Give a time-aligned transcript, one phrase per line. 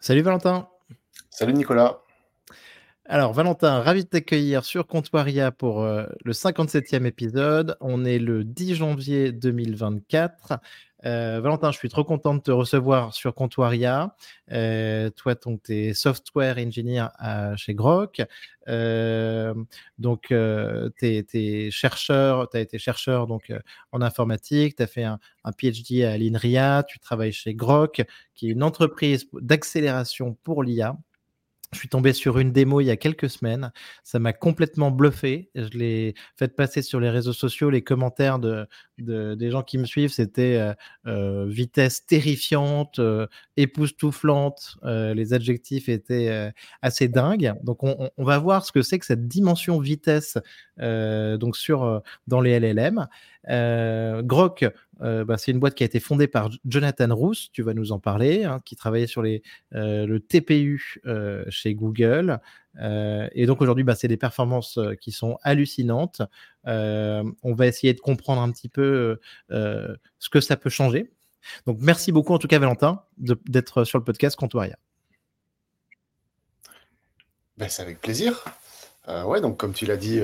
[0.00, 0.66] Salut Valentin.
[1.30, 1.96] Salut Nicolas.
[3.10, 7.74] Alors Valentin, ravi de t'accueillir sur Comptoiria pour euh, le 57e épisode.
[7.80, 10.58] On est le 10 janvier 2024.
[11.06, 14.14] Euh, Valentin, je suis trop content de te recevoir sur Comptoiria.
[14.52, 17.06] Euh, toi, tu es software engineer
[17.56, 18.20] chez Grok.
[18.66, 20.34] donc, tu
[21.06, 23.50] es, chercheur, tu as été chercheur donc,
[23.92, 28.02] en informatique, tu as fait un, un PhD à l'INRIA, tu travailles chez Grok,
[28.34, 30.94] qui est une entreprise d'accélération pour l'IA.
[31.72, 33.72] Je suis tombé sur une démo il y a quelques semaines.
[34.02, 35.50] Ça m'a complètement bluffé.
[35.54, 37.68] Je l'ai fait passer sur les réseaux sociaux.
[37.68, 40.72] Les commentaires de, des gens qui me suivent, c'était euh,
[41.06, 43.26] euh, vitesse terrifiante, euh,
[43.58, 44.78] époustouflante.
[44.82, 47.52] les adjectifs étaient assez dingues.
[47.62, 50.38] Donc, on, va voir ce que c'est que cette dimension vitesse
[50.78, 53.08] donc sur, dans les LLM.
[54.24, 54.64] Grok,
[55.00, 57.92] euh, bah, c'est une boîte qui a été fondée par Jonathan Roos, tu vas nous
[57.92, 59.38] en parler, hein, qui travaillait sur euh,
[60.06, 62.40] le TPU euh, chez Google.
[62.80, 66.22] et donc aujourd'hui, bah, c'est des performances qui sont hallucinantes.
[66.64, 69.18] on va essayer de comprendre un petit peu
[69.50, 71.10] ce que ça peut changer.
[71.66, 74.76] Donc merci beaucoup en tout cas Valentin d'être sur le podcast Comptoiria.
[77.56, 78.44] Ben, c'est avec plaisir.
[79.08, 80.20] ouais, donc comme tu l'as dit,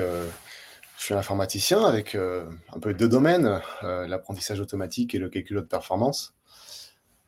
[0.98, 5.56] je suis informaticien avec euh, un peu deux domaines, euh, l'apprentissage automatique et le calcul
[5.56, 6.34] de performance.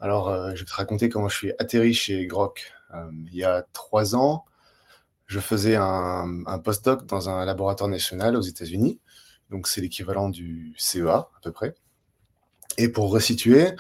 [0.00, 2.72] Alors, euh, je vais te raconter comment je suis atterri chez Grok.
[3.26, 4.44] il y a trois ans,
[5.26, 9.00] je faisais un, un postdoc dans un laboratoire national aux États-Unis.
[9.50, 11.74] Donc, c'est l'équivalent du CEA à peu près.
[12.78, 13.72] Et pour resituer,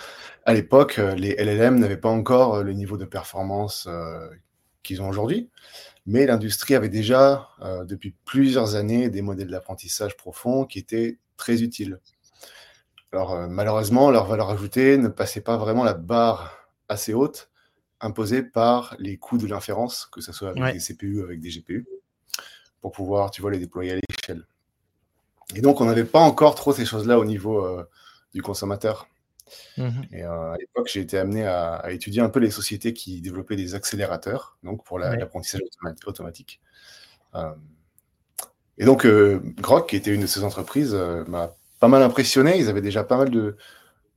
[0.44, 3.88] à l'époque, les LLM n'avaient pas encore le niveau de performance
[4.82, 5.50] qu'ils ont aujourd'hui.
[6.06, 11.62] Mais l'industrie avait déjà, euh, depuis plusieurs années, des modèles d'apprentissage profond qui étaient très
[11.62, 12.00] utiles.
[13.12, 17.50] Alors, euh, malheureusement, leur valeur ajoutée ne passait pas vraiment la barre assez haute
[18.00, 21.86] imposée par les coûts de l'inférence, que ce soit avec des CPU, avec des GPU,
[22.80, 24.46] pour pouvoir, tu vois, les déployer à l'échelle.
[25.54, 27.88] Et donc, on n'avait pas encore trop ces choses-là au niveau euh,
[28.34, 29.08] du consommateur.
[29.76, 33.20] Mmh et euh, à l'époque, j'ai été amené à, étudier un peu les sociétés qui
[33.20, 35.60] développaient des accélérateurs, donc pour l'apprentissage
[36.06, 36.60] automatique.
[37.34, 37.52] Euh,
[38.78, 42.58] et donc, euh, Grok, qui était une de ces entreprises, m'a pas mal impressionné.
[42.58, 43.56] Ils avaient déjà pas mal de,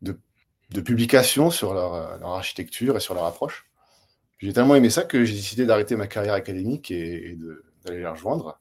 [0.01, 3.69] de, publications sur leur, leur, architecture et sur leur approche.
[4.37, 7.37] J'ai tellement aimé ça que j'ai décidé d'arrêter ma carrière académique et, et
[7.85, 8.59] d'aller les rejoindre.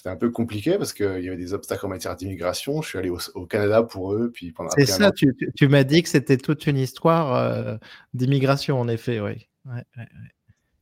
[0.00, 2.80] C'était un peu compliqué parce qu'il y avait des obstacles en matière d'immigration.
[2.80, 4.30] Je suis allé au, Canada pour eux.
[4.32, 7.76] Puis pendant C'est ça, tu, tu m'as dit que c'était toute une histoire euh,
[8.14, 9.46] d'immigration, en effet, oui.
[9.66, 10.06] Ouais, ouais,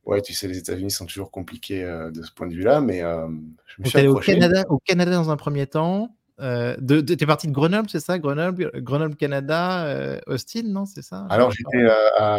[0.05, 0.21] ouais.
[0.21, 3.27] tu sais, les États-Unis sont toujours compliqués euh, de ce point de vue-là, mais euh,
[3.65, 6.15] je me suis allé au Canada, au Canada dans un premier temps.
[6.39, 8.19] Euh, de, tu es parti de Grenoble, c'est ça?
[8.19, 11.27] Grenoble, Grenoble, Canada, Austin, non C'est ça?
[11.29, 11.85] Alors, j'étais
[12.17, 12.37] à,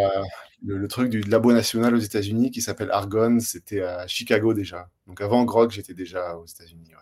[0.64, 4.88] le, truc du labo national aux États-Unis qui s'appelle Argonne, c'était à Chicago déjà.
[5.06, 6.92] Donc avant Grog, j'étais déjà aux États-Unis.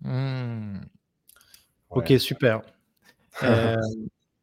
[0.00, 0.80] Hmm.
[1.90, 2.62] Ok, super.
[3.42, 3.76] Euh,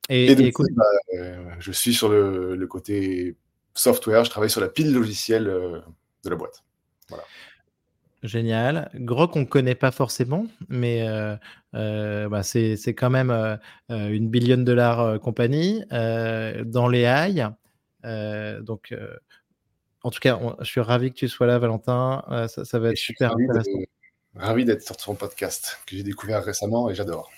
[0.08, 0.84] et, écoute, bah,
[1.16, 3.36] euh, je suis sur le, côté
[3.74, 5.80] software, je travaille sur la pile logicielle euh,
[6.24, 6.64] de la boîte.
[7.10, 7.24] Voilà.
[8.22, 8.92] Génial.
[8.94, 11.04] Grok, on ne connaît pas forcément, mais
[11.74, 13.32] bah, c'est quand même
[13.90, 17.48] une billion dollars compagnie dans les AI.
[18.06, 19.16] Euh, donc, euh,
[20.04, 22.24] en tout cas, je suis ravi que tu sois là, Valentin.
[22.30, 23.80] Euh, ça, va être super intéressant.
[24.36, 27.32] ravi d'être sur ton podcast que j'ai découvert récemment et j'adore.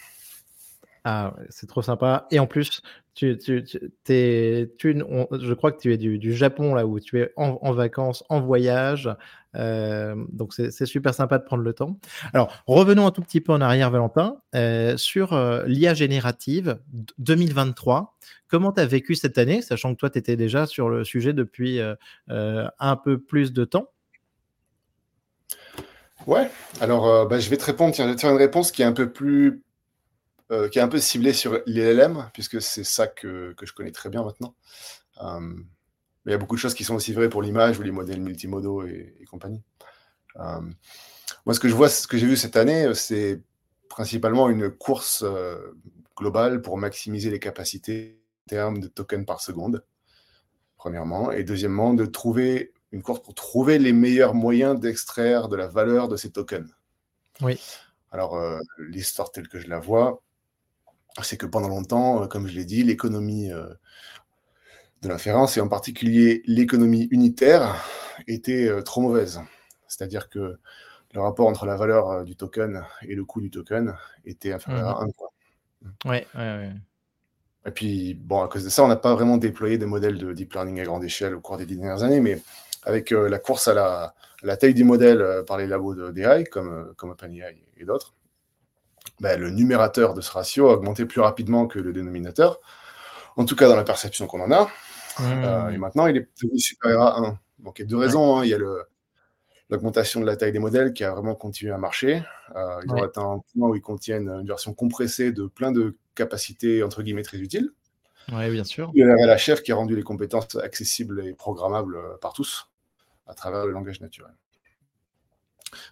[1.08, 2.26] Ah, c'est trop sympa.
[2.32, 2.82] Et en plus,
[3.14, 3.64] tu, tu,
[4.10, 8.24] es, tu, je crois que tu es du, Japon, là où tu es en, vacances,
[8.28, 9.08] en voyage.
[9.54, 12.00] Euh, donc, c'est super sympa de prendre le temps.
[12.34, 16.80] Alors, revenons un tout petit peu en arrière, Valentin, euh, sur euh, l'IA générative
[17.20, 18.18] 2023.
[18.48, 21.34] Comment tu as vécu cette année, sachant que toi, tu étais déjà sur le sujet
[21.34, 21.80] depuis
[22.28, 23.92] un peu plus de temps?
[26.26, 26.50] Ouais,
[26.82, 27.94] alors bah, je vais te répondre.
[27.94, 29.62] Tiens, je vais te faire une réponse qui est un peu plus
[30.52, 33.92] euh, qui est un peu ciblé sur l'ILM, puisque c'est ça que, que, je connais
[33.92, 34.54] très bien maintenant.
[35.24, 35.64] Euh, mais
[36.28, 38.22] il y a beaucoup de choses qui sont aussi vraies pour l'image ou les modèles
[38.22, 39.64] multimodaux et, compagnie.
[40.36, 40.62] Euh,
[41.48, 43.42] moi, ce que je vois, ce que j'ai vu cette année, c'est
[43.90, 45.26] principalement une course
[46.16, 49.84] globale pour maximiser les capacités en termes de tokens par seconde,
[50.78, 55.68] premièrement, et deuxièmement, de trouver une course pour trouver les meilleurs moyens d'extraire de la
[55.68, 56.70] valeur de ces tokens.
[57.42, 57.60] Oui.
[58.12, 58.40] Alors,
[58.78, 60.22] l'histoire telle que je la vois,
[61.24, 63.68] c'est que pendant longtemps, euh, comme je l'ai dit, l'économie euh,
[65.02, 67.84] de l'inférence, et en particulier l'économie unitaire,
[68.28, 69.42] était euh, trop mauvaise.
[69.88, 70.58] C'est-à-dire que
[71.14, 73.96] le rapport entre la valeur du token et le coût du token
[74.26, 75.08] était inférieur à 1.
[76.06, 76.70] Oui, oui, oui.
[77.68, 80.34] Et puis, bon, à cause de ça, on n'a pas vraiment déployé des modèles de
[80.34, 82.42] deep learning à grande échelle au cours des dernières années, mais
[82.84, 84.14] avec la course à
[84.44, 88.15] la, taille du modèle par les labos d'AI, comme, comme OpenAI et d'autres,
[89.20, 92.60] ben, le numérateur de ce ratio a augmenté plus rapidement que le dénominateur,
[93.38, 94.70] en tout cas dans la perception qu'on en a.
[95.18, 95.74] Mmh.
[95.74, 96.28] et maintenant, il est
[96.58, 97.40] supérieur à 1.
[97.60, 98.38] Donc, il y a deux raisons.
[98.38, 98.44] Hein.
[98.44, 98.58] Il y a
[99.70, 102.22] l'augmentation de la taille des modèles qui a vraiment continué à marcher.
[102.56, 105.96] Euh, ils ont atteint un point où ils contiennent une version compressée de plein de
[106.16, 107.72] capacités entre guillemets très utiles.
[108.32, 108.92] Oui, bien sûr.
[108.94, 112.34] Il y a la chef qui a rendu les compétences accessibles et programmables euh, par
[112.34, 112.70] tous
[113.28, 114.34] à travers le langage naturel.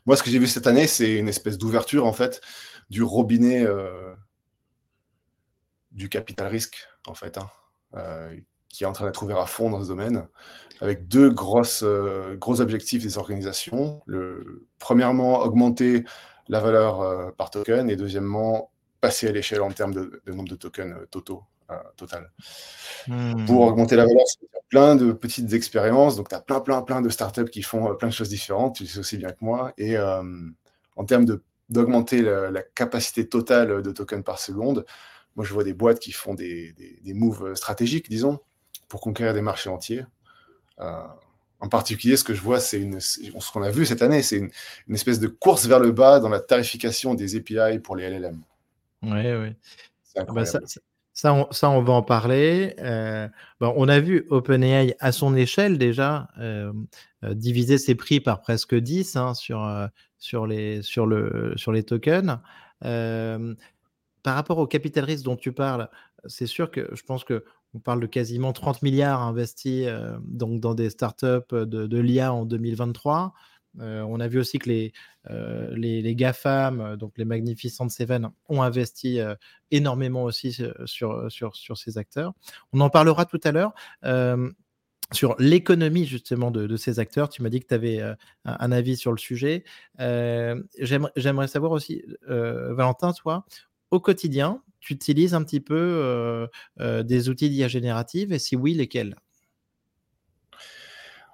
[0.06, 2.42] Moi, ce que j'ai vu cette année, c'est une espèce d'ouverture en fait
[2.90, 4.14] du robinet euh,
[5.92, 7.38] du capital risque en fait.
[7.38, 7.50] Hein.
[7.96, 8.36] Euh,
[8.70, 10.28] qui est en train d'être ouvert à fond dans ce domaine,
[10.82, 14.02] avec deux grosses, euh, gros objectifs des organisations.
[14.08, 16.06] Le, premièrement, augmenter
[16.48, 20.96] la valeur par token, et deuxièmement, passer à l'échelle en termes de, nombre de tokens
[21.12, 21.44] totaux,
[21.98, 22.32] total.
[23.08, 23.46] Hmm.
[23.46, 26.16] Pour augmenter la valeur, il y a plein de petites expériences.
[26.16, 28.84] Donc, tu as plein, plein, plein de startups qui font plein de choses différentes, tu
[28.84, 29.72] le sais aussi bien que moi.
[29.78, 31.26] Et en termes
[31.70, 34.86] d'augmenter la, la, capacité totale de tokens par seconde,
[35.36, 38.40] moi, je vois des boîtes qui font des, des, des moves stratégiques, disons,
[38.88, 40.06] pour conquérir des marchés entiers.
[40.80, 41.04] Euh,
[41.60, 44.38] en particulier, ce que je vois, c'est une, ce qu'on a vu cette année, c'est
[44.38, 44.52] une,
[44.94, 48.44] espèce de course vers le bas dans la tarification des API pour les LLM.
[49.02, 49.56] Oui, oui.
[50.16, 50.60] Ah bah ça,
[51.14, 52.76] ça, on, ça, on, va en parler.
[52.80, 53.28] Euh,
[53.60, 56.74] bon, on a vu OpenAI à son échelle déjà euh,
[57.32, 59.68] diviser ses prix par presque 10 hein, sur,
[60.18, 62.40] sur, les, sur, le, sur les tokens.
[62.82, 65.90] par rapport au capital risque dont tu parles,
[66.26, 67.44] c'est sûr que je pense que
[67.74, 72.34] on parle de quasiment 30 milliards investis euh, donc dans des startups de, de l'IA
[72.34, 73.34] en 2023.
[73.80, 74.94] Euh, on a vu aussi que les,
[75.30, 79.20] euh, les, GAFAM, donc les Magnificent Seven, ont investi
[79.72, 82.34] énormément aussi sur, sur, sur ces acteurs.
[82.72, 83.74] On en parlera tout à l'heure
[85.12, 87.30] sur l'économie justement de, ces acteurs.
[87.30, 88.02] Tu m'as dit que tu avais
[88.46, 89.64] un, avis sur le sujet.
[90.00, 93.46] J'aimerais savoir aussi, Valentin, toi,
[93.94, 96.48] au quotidien, tu utilises un petit peu euh,
[96.82, 98.34] euh, des outils d'IA générative?
[98.34, 99.16] Et si oui, lesquels?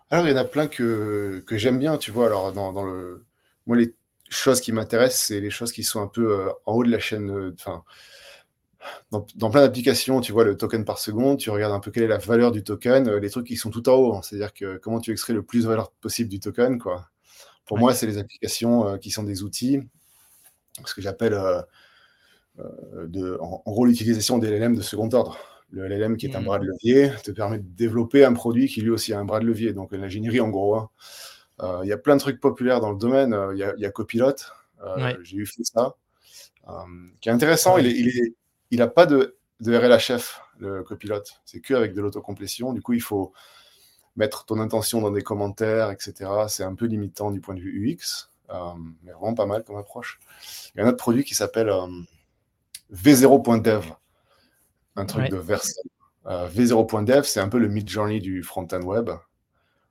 [0.10, 2.28] Alors, il y en a plein que, que j'aime bien, tu vois.
[2.28, 3.26] Alors, dans, le...
[3.66, 3.94] moi, les
[4.30, 7.00] choses qui m'intéressent, c'est les choses qui sont un peu euh, en haut de la
[7.00, 7.54] chaîne.
[7.54, 7.84] Enfin,
[9.12, 12.08] dans, plein d'applications, tu vois le token par seconde, tu regardes un peu quelle est
[12.08, 14.22] la valeur du token, les trucs qui sont tout en haut, hein.
[14.24, 17.10] c'est-à-dire que comment tu extrais le plus de valeur possible du token, quoi.
[17.66, 19.80] Pour moi, c'est les applications qui sont des outils,
[20.86, 21.36] ce que j'appelle
[22.60, 25.38] euh, de, en, gros, l'utilisation des LLM de second ordre.
[25.72, 26.46] Le LLM qui est un mmh.
[26.46, 29.40] bras de levier te permet de développer un produit qui lui aussi a un bras
[29.40, 29.74] de levier.
[29.74, 30.76] Donc l'ingénierie en gros.
[30.76, 30.90] Hein.
[31.62, 33.34] Euh, il y a plein de trucs populaires dans le domaine.
[33.34, 34.36] Euh, il y, a Copilot.
[35.24, 35.96] J'ai eu fait ça.
[37.22, 37.78] qui est intéressant.
[37.78, 38.24] Il
[38.72, 41.24] n'a pas de, de RLHF, le Copilot.
[41.46, 42.74] C'est qu'avec de l'autocomplétion.
[42.74, 43.34] Du coup, il faut
[44.16, 46.32] mettre ton intention dans des commentaires, etc.
[46.48, 48.30] C'est un peu limitant du point de vue UX.
[49.04, 50.20] mais vraiment pas mal comme approche.
[50.74, 51.72] Il y a un autre produit qui s'appelle
[52.92, 53.86] V0.dev,
[55.00, 55.82] un truc de version.
[56.28, 59.10] Euh, V0.dev, c'est un peu le mid-journey du front-end web,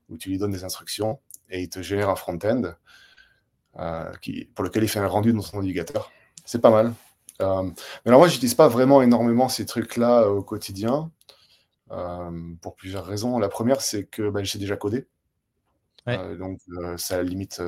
[0.08, 1.20] où tu lui donnes des instructions
[1.50, 2.74] et il te génère un front-end
[3.78, 4.12] euh,
[4.54, 6.12] pour lequel il fait un rendu dans son navigateur.
[6.44, 6.92] C'est pas mal.
[7.40, 11.10] Euh, mais alors moi, j'utilise pas vraiment énormément ces trucs-là au quotidien,
[12.60, 13.38] pour plusieurs raisons.
[13.38, 15.06] La première, c'est que bah, j'ai déjà codé.
[16.06, 16.60] donc
[16.98, 17.62] ça limite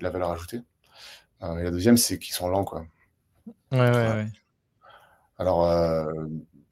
[0.00, 0.62] la valeur ajoutée.
[1.42, 2.86] et la deuxième, c'est qu'ils sont lents, quoi.
[3.72, 4.26] Ouais, ouais, ouais.
[5.38, 6.06] Alors, euh,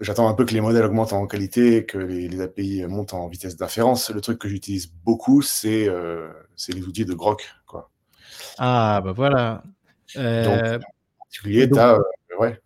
[0.01, 3.57] j'attends un peu que les modèles augmentent en qualité, que les, API montent en vitesse
[3.57, 4.11] d'inférence.
[4.11, 6.29] Le truc que j'utilise beaucoup, c'est euh,
[6.69, 7.49] les outils de Grok.
[7.67, 7.91] Quoi.
[8.59, 9.63] Ah, bah voilà.
[10.17, 11.99] Euh, donc, en particulier, tu as.
[12.39, 12.61] ouais.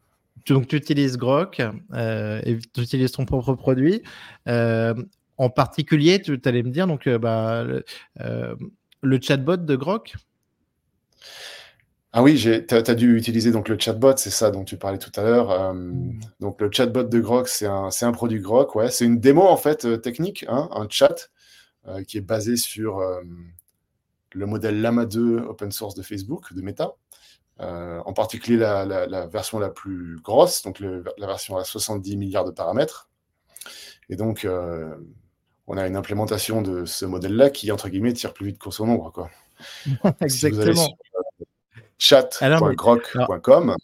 [0.46, 4.02] Donc, tu utilises Grok et tu utilises ton propre produit.
[4.46, 7.64] en particulier, tu allais me dire, donc, bah,
[9.02, 10.14] le chatbot de Grok?
[12.16, 15.11] Ah oui, tu as, dû utiliser donc le chatbot, c'est ça dont tu parlais tout
[15.16, 15.50] à l'heure.
[15.50, 16.21] Euh, mmh.
[16.38, 18.88] donc le chatbot de Grok, c'est un, un, produit Grok, ouais.
[18.88, 21.30] C'est une démo en fait euh, technique, hein, un chat
[21.88, 23.02] euh, qui est basé sur
[24.33, 26.94] le modèle Lama 2 open source de Facebook, de Meta.
[27.59, 33.11] en particulier la, version la plus grosse, donc la version à 70 milliards de paramètres.
[34.09, 34.47] Et donc,
[35.66, 38.87] on a une implémentation de ce modèle-là qui, entre guillemets, tire plus vite qu'au son
[38.87, 39.11] nombre.
[39.11, 39.30] Quoi.
[40.21, 40.97] Exactement
[42.04, 43.76] chat.grok.com.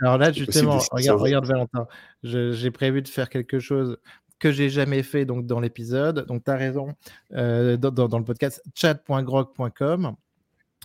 [0.00, 1.86] Alors, là, justement, regarde, regarde Valentin,
[2.22, 3.98] j'ai prévu de faire quelque chose
[4.38, 6.26] que j'ai jamais fait donc dans l'épisode.
[6.26, 6.94] Donc, tu as raison,
[7.34, 10.14] euh, dans, le podcast, chat.grok.com.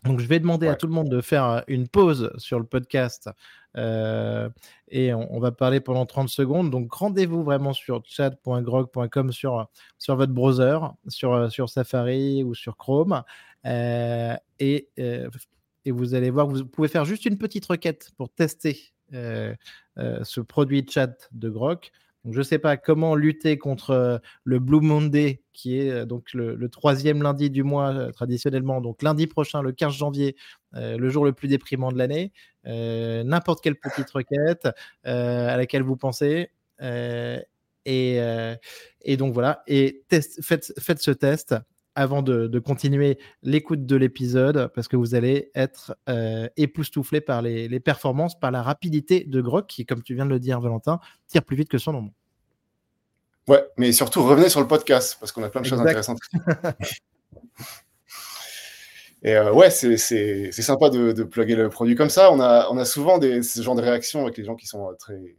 [0.04, 3.30] Donc, je vais demander à tout le monde de faire une pause sur le podcast
[3.76, 6.72] et on, va parler pendant 30 secondes.
[6.72, 9.68] Donc, rendez-vous vraiment sur chat.grog.com sur,
[9.98, 13.24] sur votre browser, sur, sur Safari ou sur Chrome.
[13.64, 14.90] et,
[15.86, 20.86] et vous allez voir, vous pouvez faire juste une petite requête pour tester ce produit
[20.90, 21.92] chat de Grok
[22.30, 26.34] je ne sais pas comment lutter contre euh, le Blue Monday, qui est euh, donc
[26.34, 30.36] le, troisième lundi du mois euh, traditionnellement, donc lundi prochain, le 15 janvier,
[30.74, 32.32] le jour le plus déprimant de l'année.
[32.66, 34.70] N'importe quelle petite requête
[35.04, 36.50] à laquelle vous pensez.
[37.86, 41.56] Et, donc voilà, et faites, faites ce test
[41.96, 47.80] avant de, continuer l'écoute de l'épisode, parce que vous allez être euh, époustouflé par les,
[47.80, 51.44] performances, par la rapidité de Grok, qui, comme tu viens de le dire, Valentin, tire
[51.44, 52.12] plus vite que son nom.
[53.48, 56.20] Ouais, mais surtout, revenez sur le podcast, parce qu'on a plein de choses intéressantes.
[59.24, 62.32] Et euh, ouais, c'est sympa de, de plugger le produit comme ça.
[62.32, 64.90] On a, on a souvent des, ce genre de réactions avec les gens qui sont
[64.90, 65.38] euh, très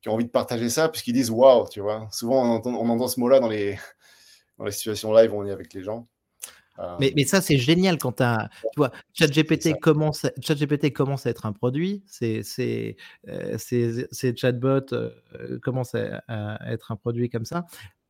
[0.00, 2.08] qui ont envie de partager ça, puisqu'ils disent waouh, tu vois.
[2.10, 3.78] Souvent, on entend, on entend ce mot-là dans les,
[4.60, 6.06] dans les situations live on est avec les gens.
[6.78, 8.48] Euh, mais, mais, ça, c'est génial quand tu as.
[8.62, 12.96] Tu vois, ChatGPT commence, ChatGPT commence à être un produit, c'est,
[13.28, 17.66] euh, ces chatbots euh, commencent à, être un produit comme ça.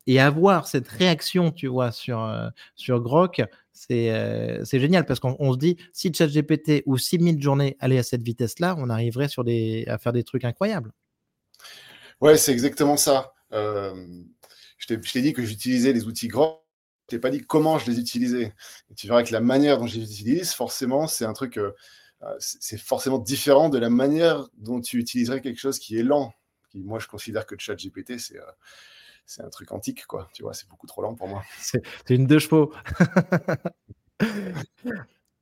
[0.06, 2.32] Et avoir cette réaction, tu vois, sur,
[2.74, 3.42] sur Grok,
[3.72, 8.22] c'est, c'est génial parce qu'on se dit, si ChatGPT ou 6000 journées allaient à cette
[8.22, 10.92] vitesse-là, on arriverait sur des, à faire des trucs incroyables.
[12.20, 13.34] Ouais, c'est exactement ça
[14.80, 16.64] je t'ai dit que j'utilisais les outils grands.
[17.02, 18.54] Je t'ai pas dit comment je les utilisais.
[18.96, 21.72] Tu verras que la manière dont je les utilise, forcément, c'est un truc, euh,
[22.22, 26.32] euh, c'est forcément différent de la manière dont tu utiliserais quelque chose qui est lent.
[26.74, 28.44] Moi, je considère que ChatGPT, c'est euh,
[29.26, 30.28] c'est un truc antique, quoi.
[30.32, 31.44] Tu vois, c'est beaucoup trop lent pour moi.
[31.60, 32.72] C'est une deux chevaux.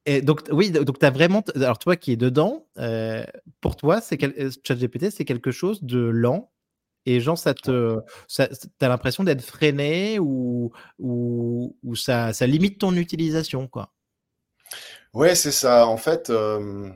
[0.04, 1.42] Et donc, oui, donc tu as vraiment.
[1.54, 2.66] Alors, toi qui es dedans,
[3.60, 6.50] pour toi, ChatGPT, c'est quelque chose de lent
[7.08, 8.48] et genre, ça te, ça,
[8.80, 13.94] as l'impression d'être freiné ou, ou, ou ça, ça, limite ton utilisation, quoi?
[15.14, 15.86] Ouais, c'est ça.
[15.86, 16.90] En fait, euh,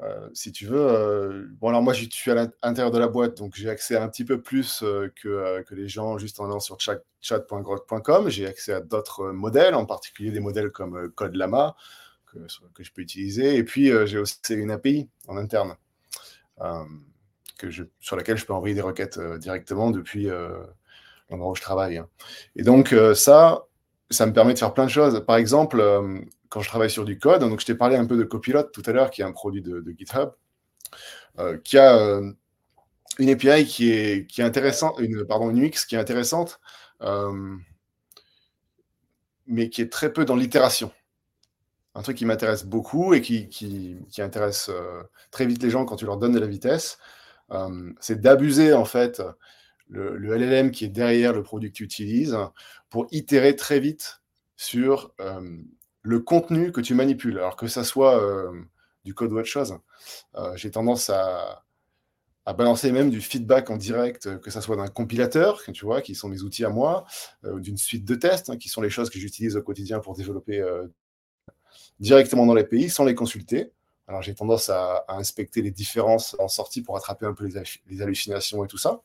[0.00, 3.36] euh, si tu veux, euh, bon alors moi je suis à l'intérieur de la boîte,
[3.36, 4.84] donc j'ai accès à un petit peu plus
[5.16, 8.28] que, que, les gens juste en allant sur chat, chat.grok.com.
[8.28, 11.74] J'ai accès à d'autres modèles, en particulier des modèles comme Code Lama
[12.26, 12.38] que,
[12.74, 13.56] que je peux utiliser.
[13.56, 15.74] Et puis j'ai aussi une API en interne
[17.58, 17.68] que
[18.00, 20.58] sur laquelle je peux envoyer des requêtes euh, directement depuis euh,
[21.30, 21.98] l'endroit où je travaille.
[21.98, 22.08] Hein.
[22.54, 23.66] Et donc, euh, ça,
[24.10, 25.24] ça me permet de faire plein de choses.
[25.26, 25.82] Par exemple,
[26.48, 28.82] quand je travaille sur du code, donc je t'ai parlé un peu de Copilot tout
[28.86, 30.30] à l'heure, qui est un produit de, GitHub,
[31.64, 32.20] qui a
[33.18, 36.60] une API qui est, qui est intéressante, une, pardon, une UX qui est intéressante,
[39.46, 40.92] mais qui est très peu dans l'itération.
[41.96, 44.70] Un truc qui m'intéresse beaucoup et qui, qui, qui intéresse
[45.32, 46.98] très vite les gens quand tu leur donnes de la vitesse,
[48.00, 49.22] c'est d'abuser en fait
[49.88, 52.36] le, LLM qui est derrière le produit que tu utilises
[52.90, 54.22] pour itérer très vite
[54.56, 55.58] sur euh,
[56.02, 58.52] le contenu que tu manipules, alors que ça soit euh,
[59.04, 59.78] du code ou autre chose.
[60.56, 61.62] J'ai tendance à,
[62.56, 66.28] balancer même du feedback en direct, que ça soit d'un compilateur, tu vois, qui sont
[66.28, 67.04] mes outils à moi,
[67.44, 70.64] d'une suite de tests, hein, qui sont les choses que j'utilise au quotidien pour développer
[72.00, 73.72] directement dans l'API, sans les consulter.
[74.08, 77.48] Alors j'ai tendance à, inspecter les différences en sortie pour attraper un peu
[77.88, 79.00] les, hallucinations et tout ça.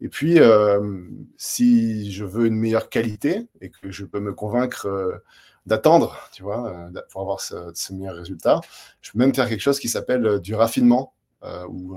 [0.00, 1.02] Et puis, euh,
[1.36, 5.18] si je veux une meilleure qualité et que je peux me convaincre euh,
[5.66, 8.60] d'attendre, tu vois, euh, pour avoir ce, meilleur résultat,
[9.00, 11.14] je peux même faire quelque chose qui s'appelle du raffinement
[11.68, 11.96] ou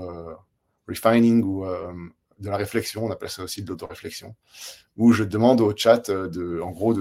[0.86, 1.64] refining ou
[2.38, 4.36] de la réflexion, on appelle ça aussi de l'autoréflexion,
[4.96, 6.94] où je demande au chat, de, en gros,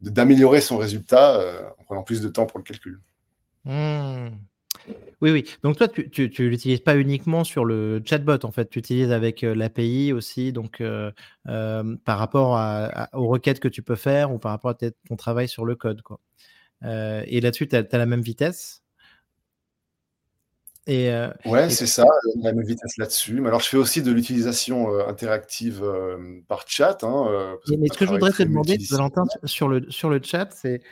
[0.00, 3.00] d'améliorer son résultat en prenant plus de temps pour le calcul.
[3.64, 4.28] Mmh.
[5.20, 5.44] Oui, oui.
[5.62, 9.40] Donc toi, tu, tu, l'utilises pas uniquement sur le chatbot, en fait, tu utilises avec
[9.42, 10.82] l'API aussi, donc
[11.44, 12.60] par rapport
[13.14, 16.02] aux requêtes que tu peux faire ou par rapport à ton travail sur le code.
[16.02, 16.20] Quoi.
[16.82, 18.83] et là-dessus, tu as, la même vitesse?
[20.86, 21.10] Et,
[21.46, 22.04] ouais, c'est ça,
[22.42, 23.40] la même vitesse là-dessus.
[23.40, 25.82] Mais alors, je fais aussi de l'utilisation interactive
[26.46, 27.02] par chat.
[27.02, 30.82] Hein, mais ce que je voudrais te demander, Valentin, sur le, sur le chat, c'est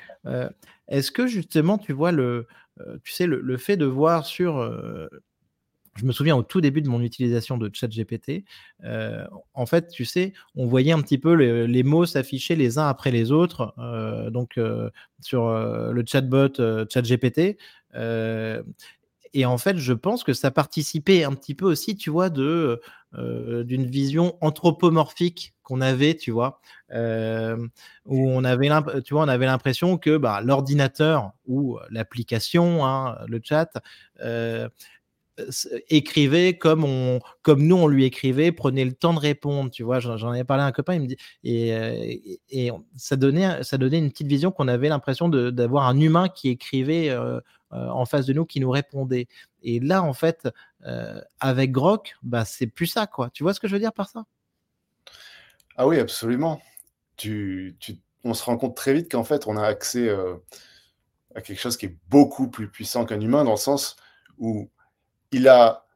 [0.88, 2.46] est-ce que justement, tu vois le,
[2.80, 5.08] euh, tu sais, le, fait de voir sur euh,
[5.96, 8.44] je me souviens au tout début de mon utilisation de ChatGPT,
[8.84, 12.88] euh, en fait, tu sais, on voyait un petit peu les, mots s'afficher les uns
[12.88, 13.74] après les autres.
[14.30, 14.58] donc,
[15.20, 16.54] sur le chatbot
[16.88, 17.58] ChatGPT,
[19.34, 22.80] et, en fait, je pense que ça participait un petit peu aussi, tu vois, de
[23.14, 26.60] d'une vision anthropomorphique qu'on avait, tu vois,
[26.90, 28.70] où on avait,
[29.04, 33.70] tu vois, on avait l'impression que bah, l'ordinateur ou l'application, hein, le chat,
[35.88, 39.98] écrivait comme on comme nous on lui écrivait prenait le temps de répondre tu vois
[39.98, 43.98] j'en avais parlé à un copain il me dit et, et, ça donnait ça donnait
[43.98, 47.10] une petite vision qu'on avait l'impression d'avoir un humain qui écrivait
[47.72, 49.26] en face de nous qui nous répondait
[49.62, 50.48] et là en fait
[51.40, 53.30] avec Grok bah c'est plus ça quoi.
[53.30, 54.24] Tu vois ce que je veux dire par ça?
[55.76, 56.60] Ah oui absolument.
[57.16, 60.08] Tu, tu on se rend compte très vite qu'en fait on a accès
[61.34, 63.96] à quelque chose qui est beaucoup plus puissant qu'un humain dans le sens
[64.38, 64.70] où
[65.30, 65.86] il a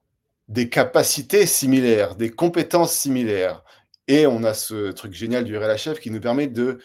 [0.49, 3.64] des capacités similaires, des compétences similaires.
[4.09, 6.78] Et on a ce truc génial du RLHF qui nous permet de,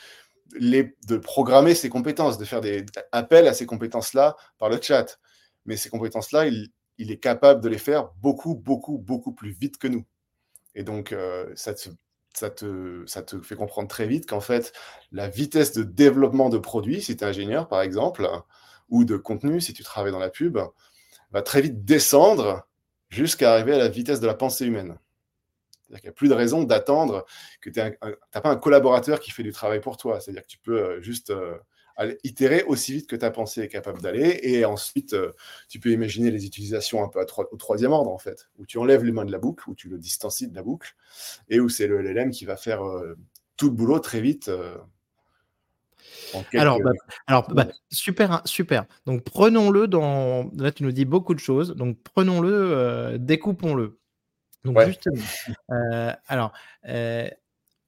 [0.60, 5.20] de programmer ces compétences, de faire des appels à ces compétences-là par le chat.
[5.65, 9.88] Mais ces compétences-là, il, est capable de les faire beaucoup, beaucoup, beaucoup plus vite que
[9.88, 10.05] nous.
[10.75, 14.72] Et donc, euh, ça, te, ça te fait comprendre très vite qu'en fait,
[15.12, 18.29] la vitesse de développement de produits, si tu es ingénieur par exemple,
[18.89, 20.60] ou de contenu, si tu travailles dans la pub,
[21.31, 22.67] va très vite descendre
[23.10, 24.98] jusqu'à arriver à la vitesse de la pensée humaine.
[25.91, 27.25] C'est-à-dire qu'il n'y a plus de raison d'attendre
[27.60, 30.21] que tu n'as pas un collaborateur qui fait du travail pour toi.
[30.21, 31.57] C'est-à-dire que tu peux euh, juste euh,
[32.24, 34.39] itérer aussi vite que ta pensée est capable d'aller.
[34.43, 35.33] Et ensuite, euh,
[35.67, 39.03] tu peux imaginer les utilisations un peu au troisième ordre, en fait, où tu enlèves
[39.03, 40.95] les mains de la boucle, où tu le distancies de la boucle,
[41.50, 42.81] et où c'est le LLM qui va faire
[43.57, 44.50] tout le boulot très vite
[46.53, 46.91] alors, bah,
[47.27, 48.86] alors bah, super, hein, super.
[49.05, 50.50] Donc prenons-le dans.
[50.57, 51.75] Là, tu nous dis beaucoup de choses.
[51.75, 54.00] Donc prenons-le, euh, découpons-le.
[54.63, 55.15] Donc justement,
[55.72, 56.53] euh, alors,
[56.88, 57.27] euh,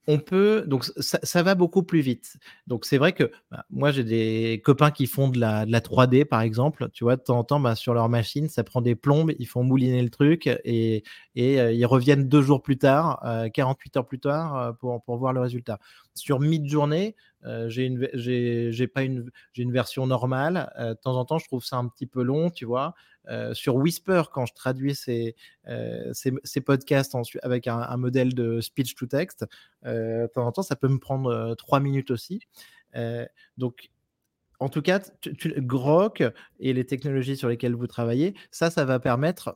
[0.08, 2.36] on peut, donc ça, va beaucoup plus vite.
[2.68, 6.42] Donc c'est vrai que bah, moi j'ai des copains qui font de la, 3D par
[6.42, 9.32] exemple, tu vois, de temps en temps bah, sur leur machine, ça prend des plombes,
[9.40, 11.04] ils font mouliner le truc et,
[11.36, 13.22] et euh, ils reviennent deux jours plus tard,
[13.54, 15.80] 48 euh, heures plus tard pour, pour voir le résultat.
[16.16, 17.16] Sur mid-journée,
[17.68, 20.72] j'ai une, j'ai, pas une, j'ai une version normale.
[20.80, 22.94] de temps en temps, je trouve ça un petit peu long, tu vois.
[23.30, 25.36] Euh, sur Whisper, quand je traduis ces,
[25.68, 29.46] euh, ces, podcasts avec un, modèle de speech to text,
[29.86, 32.42] euh, de temps en temps, ça peut me prendre trois minutes aussi.
[33.58, 33.90] donc,
[34.60, 35.02] en tout cas,
[35.58, 36.24] Grok
[36.60, 39.56] et les technologies sur lesquelles vous travaillez, ça, ça va permettre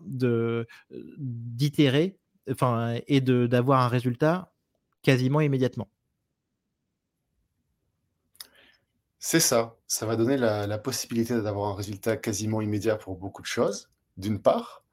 [1.18, 2.18] d'itérer,
[2.52, 4.52] enfin, et d'avoir un résultat
[5.04, 5.88] quasiment immédiatement.
[9.20, 9.76] C'est ça.
[9.88, 14.42] Ça va donner la, possibilité d'avoir un résultat quasiment immédiat pour beaucoup de choses, d'une
[14.42, 14.84] part,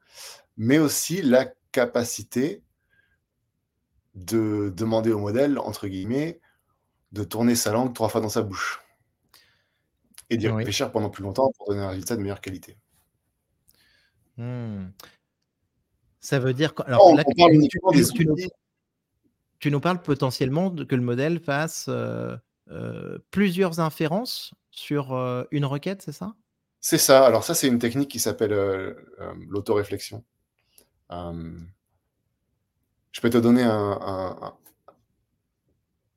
[0.57, 2.63] mais aussi la capacité
[4.15, 6.39] de demander au modèle, entre guillemets,
[7.11, 8.81] de tourner sa langue trois fois dans sa bouche
[10.29, 12.77] et d'y réfléchir pendant plus longtemps pour donner un résultat de meilleure qualité.
[14.37, 14.87] Mmh.
[16.19, 16.81] Ça veut dire que.
[16.83, 17.15] Alors,
[19.59, 22.35] tu, nous, parles potentiellement de, que le modèle fasse euh,
[23.31, 26.35] plusieurs inférences sur euh, une requête, c'est ça?
[26.81, 27.25] C'est ça.
[27.25, 28.93] Alors ça, c'est une technique qui s'appelle euh,
[29.47, 30.23] l'autoréflexion.
[31.09, 31.61] je
[33.21, 33.63] peux te donner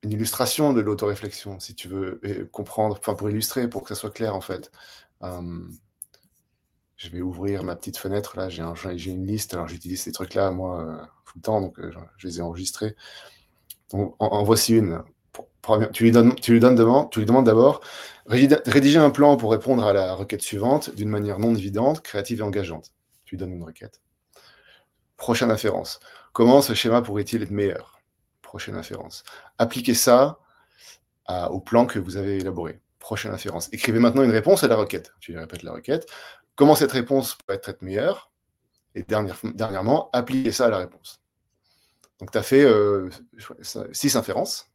[0.03, 4.11] une illustration de l'autoréflexion, si tu veux comprendre, enfin pour illustrer, pour que ça soit
[4.11, 4.71] clair en fait.
[5.21, 11.09] je vais ouvrir ma petite fenêtre, là j'ai une liste, alors j'utilise ces trucs-là moi
[11.25, 11.79] tout le temps, donc
[12.17, 12.95] je les ai enregistrés.
[13.93, 15.03] en, voici une
[15.93, 17.81] tu lui donnes, demandes d'abord
[18.25, 22.43] rédiger un plan pour répondre à la requête suivante d'une manière non évidente, créative et
[22.43, 22.91] engageante.
[23.25, 24.01] Tu lui donnes une requête.
[25.17, 25.99] Prochaine inférence.
[26.31, 27.99] Comment ce schéma pourrait-il être meilleur?
[28.41, 29.23] Prochaine inférence.
[29.57, 30.39] Appliquez ça
[31.49, 32.79] au plan que vous avez élaboré.
[32.99, 33.69] Prochaine inférence.
[33.71, 35.13] Écrivez maintenant une réponse à la requête.
[35.19, 36.07] Tu lui répètes la requête.
[36.55, 38.31] Comment cette réponse peut être meilleure?
[38.95, 41.21] Et dernièrement, appliquez ça à la réponse.
[42.19, 43.09] Donc, tu as fait euh,
[43.91, 44.67] six inférences.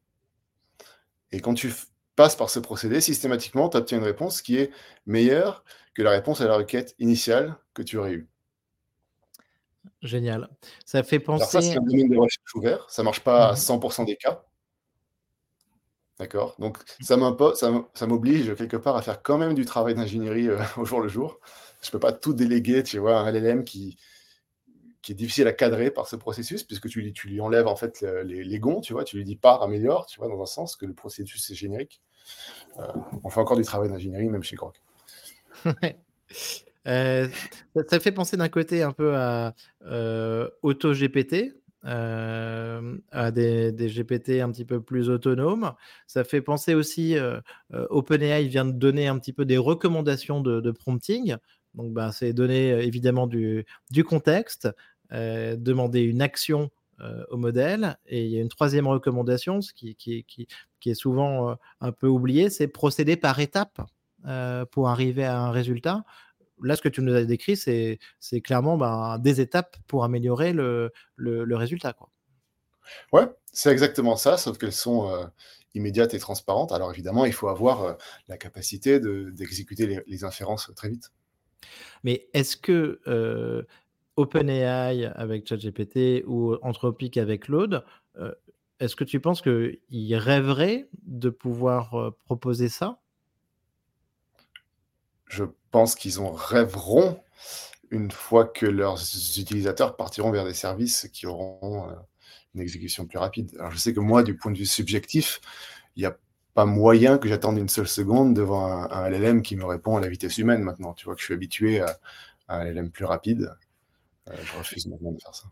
[1.34, 1.72] Et quand tu
[2.14, 4.70] passes par ce procédé, systématiquement, tu obtiens une réponse qui est
[5.04, 8.28] meilleure que la réponse à la requête initiale que tu aurais eue.
[10.00, 10.48] Génial.
[10.86, 11.42] Ça fait penser.
[11.42, 12.88] Alors ça, c'est un domaine de recherche ouvert.
[12.88, 14.44] Ça ne marche pas à 100% mmh des cas.
[16.20, 16.54] D'accord?
[16.60, 17.16] Donc, ça
[18.06, 21.40] m'oblige quelque part à faire quand même du travail d'ingénierie euh, au jour le jour.
[21.82, 23.98] Je ne peux pas tout déléguer, tu vois, un LLM qui,
[25.04, 28.42] qui est difficile à cadrer par ce processus, puisque tu, lui enlèves en fait les,
[28.42, 30.86] les, gonds, tu vois, tu lui dis part, améliore, tu vois, dans un sens que
[30.86, 32.00] le processus est générique.
[32.78, 32.86] Euh,
[33.22, 34.80] on fait encore du travail d'ingénierie, même chez Grok.
[36.86, 37.28] euh,
[37.88, 39.54] ça, fait penser d'un côté un peu à
[39.86, 45.74] euh, AutoGPT, à des, GPT un petit peu plus autonomes.
[46.06, 47.16] Ça fait penser aussi,
[47.70, 51.36] OpenAI vient de donner un petit peu des recommandations de, de prompting
[51.74, 54.68] Donc, bah, c'est donner évidemment du, du contexte,
[55.14, 56.70] demander une action
[57.30, 57.98] au modèle.
[58.06, 60.46] Et il y a une troisième recommandation, ce qui, qui, qui,
[60.80, 63.80] qui est souvent un peu oublié, c'est procéder par étapes
[64.70, 66.04] pour arriver à un résultat
[66.62, 67.98] là, ce que tu nous as décrit, c'est
[68.42, 71.92] clairement ben, des étapes pour améliorer le, le, résultat.
[71.92, 72.10] Quoi.
[73.12, 75.24] Ouais, c'est exactement ça, sauf qu'elles sont euh,
[75.74, 76.72] immédiates et transparentes.
[76.72, 77.92] Alors évidemment, il faut avoir euh,
[78.28, 81.10] la capacité d'exécuter les, inférences très vite.
[82.02, 83.62] Mais est-ce que euh,
[84.16, 87.84] OpenAI avec ChatGPT ou Anthropic avec Claude,
[88.80, 93.00] est-ce que tu penses qu'ils rêveraient de pouvoir proposer ça?
[95.26, 97.18] Je pense qu'ils en rêveront
[97.90, 99.00] une fois que leurs
[99.38, 101.94] utilisateurs partiront vers des services qui auront euh,
[102.54, 103.50] une exécution plus rapide.
[103.58, 105.40] Alors je sais que moi, du point de vue subjectif,
[105.96, 106.16] il n'y a
[106.54, 110.08] pas moyen que j'attende une seule seconde devant un, LLM qui me répond à la
[110.08, 110.92] vitesse humaine maintenant.
[110.92, 111.98] Tu vois que je suis habitué à,
[112.48, 113.50] un LLM plus rapide.
[114.30, 115.46] Euh, je refuse maintenant de faire ça.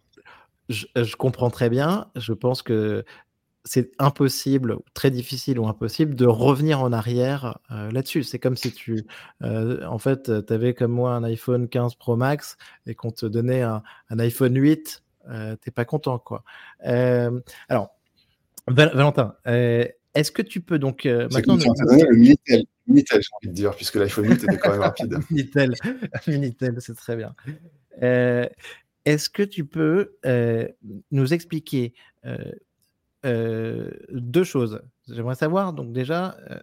[0.69, 2.11] je, comprends très bien.
[2.17, 3.05] Je pense que
[3.65, 8.25] c'est impossible, très difficile ou impossible de revenir en arrière euh, là-dessus.
[8.25, 9.07] C'est comme si tu,
[9.43, 12.57] euh, en fait, tu avais comme moi un iPhone 15 Pro Max
[12.87, 16.45] et qu'on te donnait un, iPhone 8, euh, t'es pas content, quoi.
[16.81, 17.91] alors,
[18.67, 21.65] Valentin, est-ce que tu peux donc maintenant nous...
[21.87, 25.19] donné le Minitel, Minitel j'ai envie de dire, puisque l'iPhone 8 était quand même rapide.
[25.31, 25.75] Minitel,
[26.27, 27.35] Minitel, c'est très bien.
[28.01, 30.17] Est-ce que tu peux
[31.11, 31.95] nous expliquer
[33.25, 34.83] euh, deux choses?
[35.09, 36.59] J'aimerais savoir, donc déjà, euh,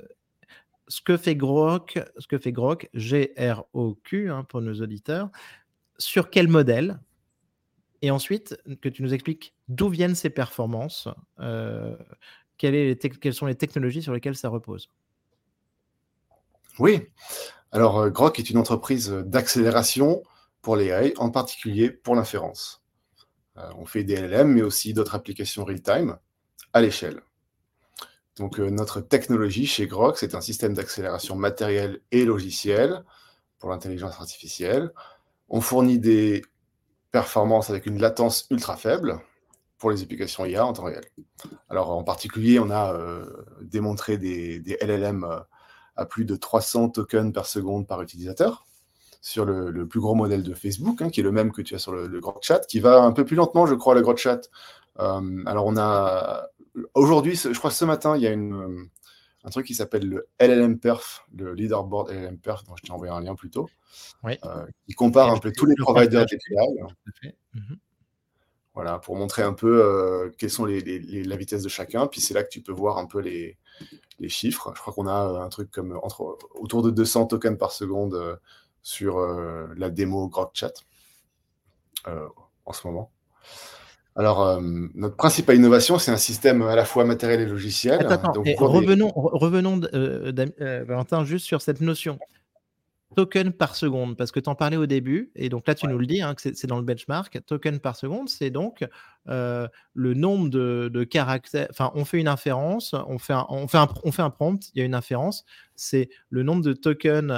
[0.88, 5.30] ce que fait Grok, ce que fait Grok, G-R-O-Q, hein, pour nos auditeurs,
[5.98, 7.00] sur quel modèle?
[8.02, 11.96] Et ensuite, que tu nous expliques d'où viennent ces performances, euh,
[12.58, 14.89] quelles, quelles sont les technologies sur lesquelles ça repose?
[16.80, 17.02] Oui.
[17.72, 20.24] Alors, Grok est une entreprise d'accélération
[20.62, 22.84] pour les AI, en particulier pour l'inférence.
[23.56, 26.17] on fait des LLM, mais aussi d'autres applications real-time
[26.74, 27.22] à l'échelle.
[28.39, 33.04] Donc euh, notre technologie chez Grok, c'est un système d'accélération matérielle et logicielle
[33.60, 34.91] pour l'intelligence artificielle.
[35.50, 36.43] On fournit des
[37.12, 39.19] performances avec une latence ultra faible
[39.78, 41.04] pour les applications IA en temps réel.
[41.69, 43.26] Alors en particulier, on a euh,
[43.62, 45.39] démontré des, LLM euh,
[45.98, 48.65] à plus de 300 tokens par seconde par utilisateur
[49.21, 51.79] sur le, plus gros modèle de Facebook, hein, qui est le même que tu as
[51.79, 54.49] sur le, le Chat, qui va un peu plus lentement, je crois, le Grok Chat.
[54.97, 56.49] alors on a
[56.93, 58.89] aujourd'hui, je crois que ce matin, il y a une, euh,
[59.43, 63.12] un truc qui s'appelle le LLM Perf, le leaderboard LLM Perf, dont je t'ai envoyé
[63.12, 63.69] un lien plus tôt,
[64.25, 67.36] euh, qui compare un peu tous les providers d'API.
[67.53, 67.77] Mhm.
[68.75, 70.82] Voilà, pour montrer un peu euh, quelles sont les,
[71.23, 72.08] la vitesse de chacun.
[72.08, 73.58] Puis c'est là que tu peux voir un peu les,
[74.19, 74.71] les chiffres.
[74.75, 78.39] Je crois qu'on a un truc comme entre, autour de 200 tokens par seconde
[78.82, 79.20] sur
[79.76, 80.74] la démo Grok Chat
[82.06, 83.12] en ce moment.
[84.20, 84.60] Alors, euh,
[84.96, 88.06] notre principale innovation, c'est un système à la fois matériel et logiciel.
[88.58, 92.20] revenons, revenons euh, euh, Valentin, juste sur cette notion.
[93.15, 95.98] Token par seconde, parce que tu en parlais au début, et donc là tu nous
[95.98, 97.39] le dis, hein, que c'est dans le benchmark.
[97.45, 98.86] Token par seconde, c'est donc
[99.26, 101.67] le nombre de, caractères.
[101.72, 104.69] Enfin, on fait une inférence, on fait un, on fait un, on fait un prompt,
[104.74, 105.43] il y a une inférence,
[105.76, 107.34] c'est le nombre de tokens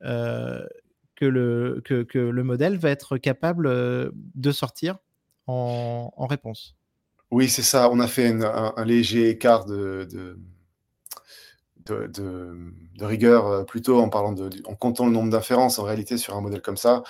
[0.00, 3.68] que, le, que, que, le modèle va être capable
[4.34, 4.98] de sortir
[5.48, 6.76] en, réponse.
[7.30, 7.90] Oui, c'est ça.
[7.90, 10.38] On a fait un, léger écart de, de,
[13.00, 15.78] rigueur euh, plutôt en parlant de, en comptant le nombre d'inférences.
[15.78, 17.02] En réalité, sur un modèle comme ça,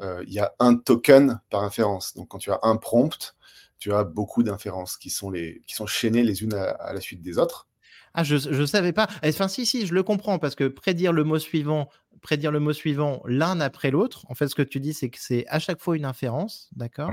[0.00, 2.14] euh, il y a un token par inférence.
[2.14, 3.36] Donc, quand tu as un prompt,
[3.78, 7.22] tu as beaucoup d'inférences qui sont les qui sont chaînées les unes à, la suite
[7.22, 7.68] des autres.
[8.14, 9.08] Ah, je ne savais pas.
[9.24, 11.88] Enfin, si, si, je le comprends parce que prédire le mot suivant,
[12.22, 15.18] prédire le mot suivant l'un après l'autre, en fait, ce que tu dis, c'est que
[15.20, 17.10] c'est à chaque fois une inférence, d'accord?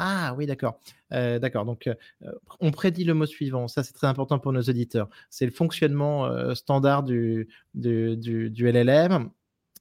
[0.00, 0.78] Ah oui, d'accord.
[1.12, 1.64] Euh, d'accord.
[1.64, 1.94] Donc, euh,
[2.60, 3.66] on prédit le mot suivant.
[3.66, 5.08] Ça, c'est très important pour nos auditeurs.
[5.28, 9.28] C'est le fonctionnement euh, standard du, du, du, LLM.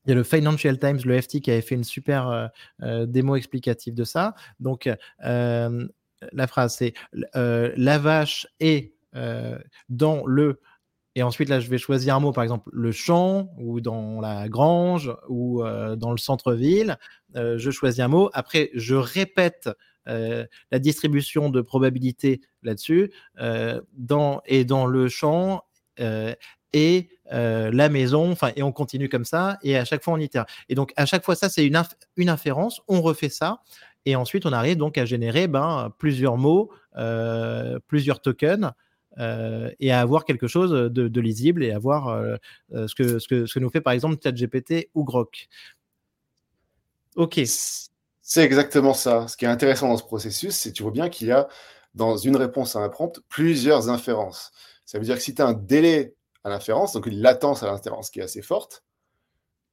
[0.06, 2.50] Il y a le Financial Times, le FT, qui avait fait une super
[2.80, 4.34] démo explicative de ça.
[4.60, 8.94] Donc, la phrase, c'est la vache est
[9.90, 10.62] dans le
[11.16, 14.48] et ensuite, là, je vais choisir un mot, par exemple, le champ, ou dans la
[14.48, 15.64] grange, ou
[15.98, 16.98] dans le centre-ville.
[17.34, 18.30] je choisis un mot.
[18.34, 19.68] Après, je répète
[20.08, 25.64] la distribution de probabilité là-dessus, euh, dans, et dans le champ
[26.00, 26.34] euh,
[26.74, 30.46] et la maison, et on continue comme ça, et à chaque fois on itère.
[30.70, 31.82] Et donc à chaque fois ça, c'est une,
[32.16, 33.64] une inférence, on refait ça,
[34.06, 36.72] et ensuite on arrive donc à générer ben, plusieurs mots,
[37.88, 38.72] plusieurs tokens.
[39.18, 42.38] et à avoir quelque chose de, lisible et à voir
[42.72, 45.48] ce, que, ce, que, ce que nous fait par exemple ChatGPT ou Grok.
[47.16, 47.40] Ok.
[48.30, 49.26] C'est exactement ça.
[49.30, 51.48] Ce qui est intéressant dans ce processus, c'est que tu vois bien qu'il y a,
[51.94, 54.52] dans une réponse à un prompt, plusieurs inférences.
[54.84, 56.14] Ça veut dire que si tu as un délai
[56.44, 58.84] à l'inférence, donc une latence à l'inférence qui est assez forte,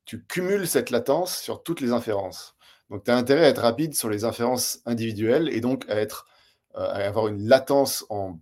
[0.04, 2.54] tu cumules cette latence sur toutes les inférences.
[2.90, 6.28] Donc tu as intérêt à être rapide sur les inférences individuelles et donc à, être,
[6.76, 8.38] euh, avoir une latence en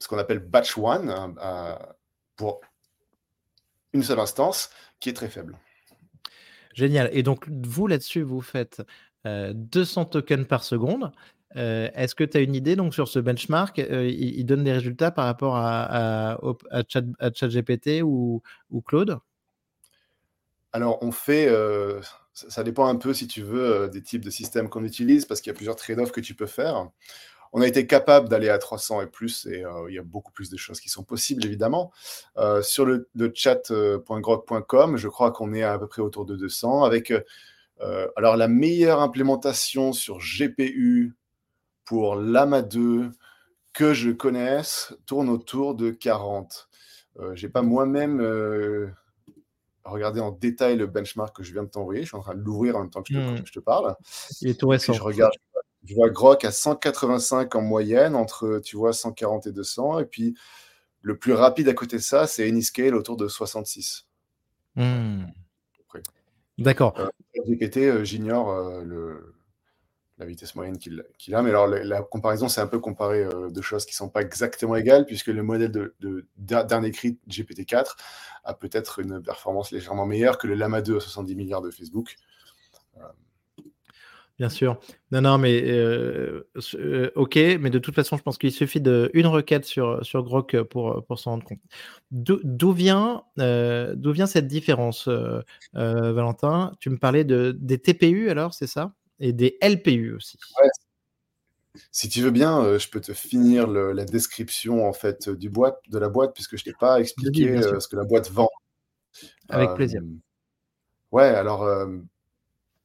[0.00, 1.78] ce qu'on appelle batch one hein,
[2.34, 2.62] pour
[3.92, 5.56] une seule instance qui est très faible.
[6.74, 7.10] Génial.
[7.12, 8.82] Et donc, vous, là-dessus, vous faites
[9.24, 11.12] 200 euh, tokens par seconde.
[11.56, 13.78] Euh, est-ce que tu as une idée donc sur ce benchmark?
[13.78, 16.38] Euh, il, donne des résultats par rapport à,
[16.70, 16.82] à,
[17.34, 18.42] ChatGPT ou,
[18.86, 19.18] Claude?
[20.72, 21.48] Alors, on fait.
[22.32, 25.50] ça dépend un peu, si tu veux, des types de systèmes qu'on utilise, parce qu'il
[25.50, 26.88] y a plusieurs trade-offs que tu peux faire.
[27.54, 30.48] On a été capable d'aller à 300 et plus, et il y a beaucoup plus
[30.48, 31.92] de choses qui sont possibles, évidemment.
[32.62, 37.12] sur le, le chat.grok.com, je crois qu'on est à peu près autour de 200, avec
[38.16, 41.16] alors la meilleure implémentation sur GPU
[41.84, 43.10] pour Lama 2
[43.72, 46.68] que je connaisse tourne autour de 40.
[47.18, 48.20] Euh, j'ai pas moi-même
[49.84, 52.02] regardé en détail le benchmark que je viens de t'envoyer.
[52.02, 53.46] Je suis en train de l'ouvrir en même temps que je te, hmm.
[53.46, 53.96] je te parle.
[54.40, 54.92] Il est tout récent.
[54.92, 55.32] Je regarde,
[55.84, 60.00] je vois Grok à 185 en moyenne, entre tu vois 140 et 200.
[60.00, 60.34] Et puis
[61.00, 64.06] le plus rapide à côté de ça, c'est Anyscale autour de 66.
[64.76, 65.24] Hmm.
[66.62, 66.94] D'accord.
[66.98, 67.08] Euh,
[67.46, 69.34] GPT, euh, j'ignore euh,
[70.18, 71.02] la vitesse moyenne qu'il
[71.34, 74.22] a, mais alors la, comparaison, c'est un peu comparer deux choses qui ne sont pas
[74.22, 77.96] exactement égales, puisque le modèle de, de cri GPT-4
[78.44, 82.16] a peut-être une performance légèrement meilleure que le Lama 2 à 70 milliards de Facebook.
[84.38, 84.80] Bien sûr.
[85.10, 89.26] Non, non, mais euh, euh, ok, mais de toute façon, je pense qu'il suffit d'une
[89.26, 91.60] requête sur, sur Grok pour, pour s'en rendre compte.
[92.10, 95.08] D'où vient, euh, vient cette différence,
[95.74, 96.72] Valentin?
[96.80, 98.94] Tu me parlais de, des TPU alors, c'est ça?
[99.20, 100.38] Et des LPU aussi.
[101.90, 105.98] Si tu veux bien, je peux te finir la description en fait du boîte, de
[105.98, 108.50] la boîte, puisque je ne t'ai pas expliqué ce que la boîte vend.
[109.50, 110.00] Avec plaisir.
[111.12, 111.68] Ouais, alors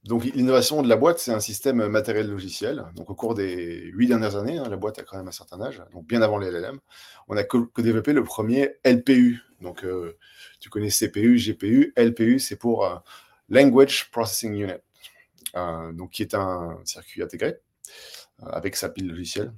[0.08, 2.86] donc l'innovation de la boîte, c'est un système matériel logiciel.
[2.96, 5.62] Donc au cours des huit dernières années, hein, la boîte a quand même un certain
[5.62, 6.80] âge, donc bien avant les LLM,
[7.28, 9.41] on a que, développé le premier LPU.
[9.60, 10.17] Donc euh,
[10.62, 12.96] tu connais CPU, GPU, LPU, c'est pour euh,
[13.50, 14.74] Language Processing Unit,
[15.58, 17.58] euh, donc qui est un circuit intégré
[18.39, 19.52] avec sa pile logicielle.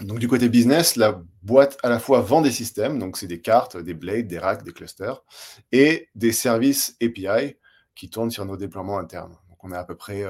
[0.00, 3.40] Donc du côté business, la boîte à la fois vend des systèmes, donc c'est des
[3.40, 5.22] cartes, des blades, des racks, des clusters,
[5.72, 7.56] et des services API
[7.94, 10.24] qui tournent sur nos déploiements internes on a à peu près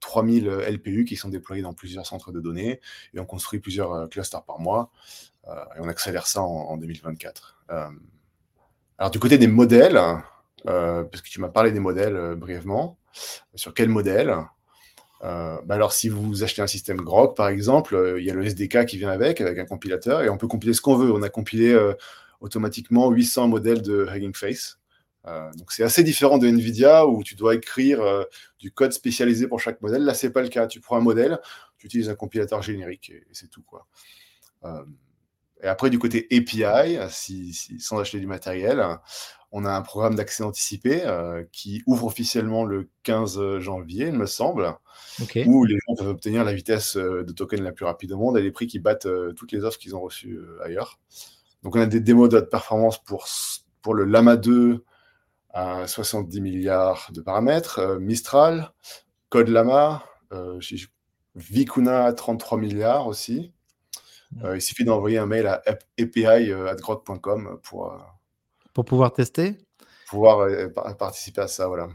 [0.00, 2.80] 3000 euh, LPU qui sont déployés dans plusieurs centres de données
[3.14, 4.90] et on construit plusieurs euh, clusters par mois
[5.48, 7.64] euh, et on accélère ça en, 2024.
[8.98, 10.00] alors du côté des modèles,
[10.64, 12.98] parce que tu m'as parlé des modèles brièvement,
[13.54, 14.34] sur quel modèle
[15.22, 18.86] bah alors, si vous achetez un système Grok, par exemple, il y a le SDK
[18.86, 21.12] qui vient avec, avec un compilateur, et on peut compiler ce qu'on veut.
[21.12, 21.76] On a compilé
[22.40, 24.78] automatiquement 800 modèles de Hugging Face.
[25.26, 28.24] Euh, donc c'est assez différent de Nvidia où tu dois écrire euh,
[28.58, 30.02] du code spécialisé pour chaque modèle.
[30.02, 30.66] Là, c'est pas le cas.
[30.66, 31.40] Tu prends un modèle,
[31.78, 33.86] tu utilises un compilateur générique et, c'est tout quoi.
[34.64, 34.84] Euh,
[35.62, 38.84] et après, du côté API, si, sans acheter du matériel,
[39.52, 41.02] on a un programme d'accès anticipé
[41.50, 44.76] qui ouvre officiellement le 15 janvier, il me semble,
[45.46, 48.42] où les gens peuvent obtenir la vitesse de token la plus rapide au monde et
[48.42, 51.00] les prix qui battent toutes les offres qu'ils ont reçues ailleurs.
[51.62, 53.26] Donc on a des démos de performance pour,
[53.80, 54.84] pour le Lama 2
[55.50, 58.72] à 70 milliards de paramètres, euh, Mistral,
[59.28, 60.60] Code Lama, euh,
[61.34, 63.52] Vicuna 33 milliards aussi.
[64.44, 65.62] Euh, il suffit d'envoyer un mail à
[65.98, 67.96] api.grok.com pour,
[68.74, 69.56] pour pouvoir tester?
[70.08, 70.48] Pouvoir
[70.98, 71.88] participer à ça, voilà.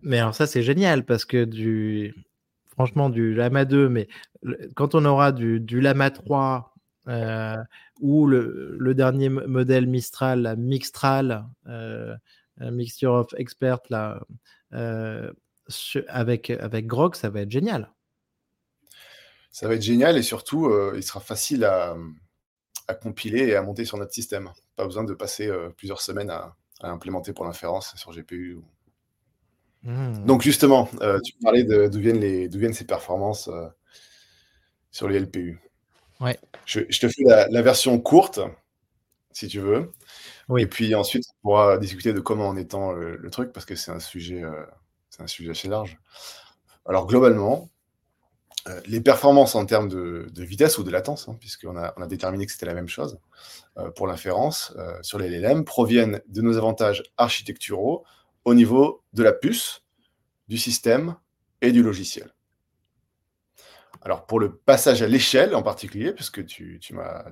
[0.00, 2.14] Mais alors ça, c'est génial parce que du,
[2.66, 4.08] franchement, du Lama 2, mais
[4.74, 6.73] quand on aura du, du Lama 3
[7.06, 11.46] ou le, dernier modèle Mistral, la Mixtral,
[12.60, 14.20] euh, Mixture of Expert, là,
[14.72, 15.32] euh,
[16.08, 17.92] avec, avec Grog, ça va être génial.
[19.50, 21.96] Ça va être génial et surtout, euh, il sera facile à,
[23.00, 24.50] compiler et à monter sur notre système.
[24.76, 28.58] Pas besoin de passer plusieurs semaines à, implémenter pour l'inférence sur GPU.
[29.84, 30.26] Mmh.
[30.26, 30.88] Donc justement,
[31.24, 33.48] tu parlais d'où viennent, les, viennent ces performances
[34.90, 35.58] sur les LPU.
[36.20, 36.38] Ouais.
[36.66, 38.40] Je, te fais la, version courte,
[39.32, 39.92] si tu veux.
[40.48, 40.62] Oui.
[40.62, 43.90] Et puis ensuite, on pourra discuter de comment on étend le, truc, parce que c'est
[43.90, 44.64] un, sujet, euh,
[45.18, 45.98] un sujet assez large.
[46.86, 47.70] Alors globalement,
[48.68, 52.06] euh, les performances en termes de, vitesse ou de latence, hein, puisqu'on a, on a
[52.06, 53.18] déterminé que c'était la même chose
[53.78, 58.04] euh, pour l'inférence sur les LLM, proviennent de nos avantages architecturaux
[58.44, 59.82] au niveau de la puce,
[60.48, 61.16] du système
[61.62, 62.33] et du logiciel.
[64.04, 67.24] Alors, pour le passage à l'échelle en particulier, puisque tu, tu m'as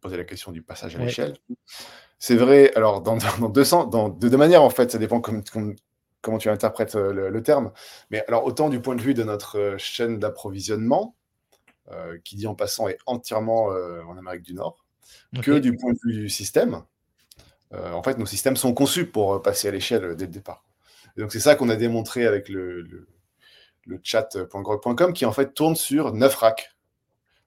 [0.00, 1.36] posé la question du passage à l'échelle,
[2.18, 3.18] c'est vrai, alors, dans,
[3.50, 7.42] deux sens, dans, de deux manières, en fait, ça dépend comment tu interprètes euh, le,
[7.42, 7.72] terme.
[8.10, 11.16] Mais alors, autant du point de vue de notre euh, chaîne d'approvisionnement,
[11.90, 14.86] euh, qui dit en passant est entièrement en Amérique du Nord,
[15.42, 16.82] que du point de vue du système.
[17.72, 20.64] en fait, nos systèmes sont conçus pour passer à l'échelle dès le départ.
[21.18, 23.06] donc, c'est ça qu'on a démontré avec le le
[24.02, 26.70] chat.grog.com qui en fait tourne sur 9 racks.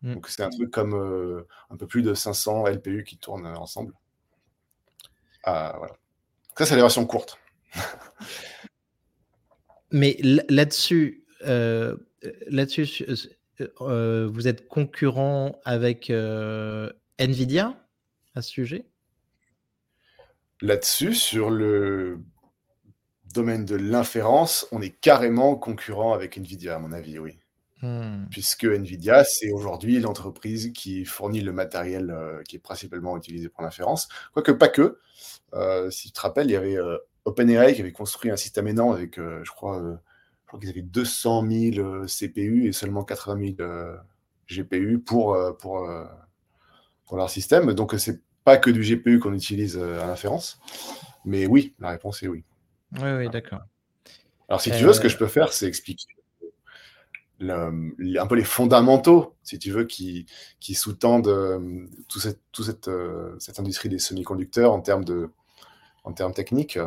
[0.02, 0.14] Mm.
[0.16, 3.94] Donc c'est un truc comme euh, un peu plus de 500 LPU qui tournent ensemble.
[5.44, 5.96] Ah, voilà.
[6.58, 7.40] Ça, c'est les versions courtes.
[9.92, 10.18] Mais
[10.50, 11.98] là-dessus, euh,
[12.48, 13.06] là-dessus,
[13.82, 16.12] euh, vous êtes concurrent avec
[17.20, 17.78] Nvidia
[18.36, 18.86] à ce sujet?
[20.62, 22.20] Là-dessus, sur le
[23.34, 27.38] domaine de l'inférence, on est carrément concurrent avec Nvidia, à mon avis, oui.
[27.82, 28.28] Hmm.
[28.30, 33.62] Puisque Nvidia, c'est aujourd'hui l'entreprise qui fournit le matériel euh, qui est principalement utilisé pour
[33.62, 34.08] l'inférence.
[34.32, 35.00] Quoique pas que.
[35.54, 38.70] Euh, si tu te rappelles, il y avait euh, OpenAI qui avait construit un système
[38.70, 43.70] énorme avec, je crois, je crois qu'ils avaient 200 000 CPU et seulement 80 000
[44.50, 45.90] GPU pour, pour,
[47.06, 47.74] pour leur système.
[47.74, 50.60] Donc, c'est pas que du GPU qu'on utilise à l'inférence.
[51.26, 52.44] Mais oui, la réponse est oui.
[53.02, 53.62] Oui, oui, d'accord.
[54.50, 56.06] Alors, si tu veux, ce que je peux faire, c'est expliquer
[57.50, 60.26] un peu les fondamentaux, si tu veux, qui,
[60.60, 65.30] qui sous-tendent euh, tout cette, tout cette, euh, cette, industrie des semi-conducteurs en termes, de,
[66.04, 66.80] en termes techniques.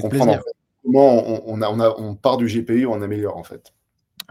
[0.00, 0.40] Comprendre
[0.84, 3.72] comment on, on, a, on, a, on, part du GPU, on améliore en fait.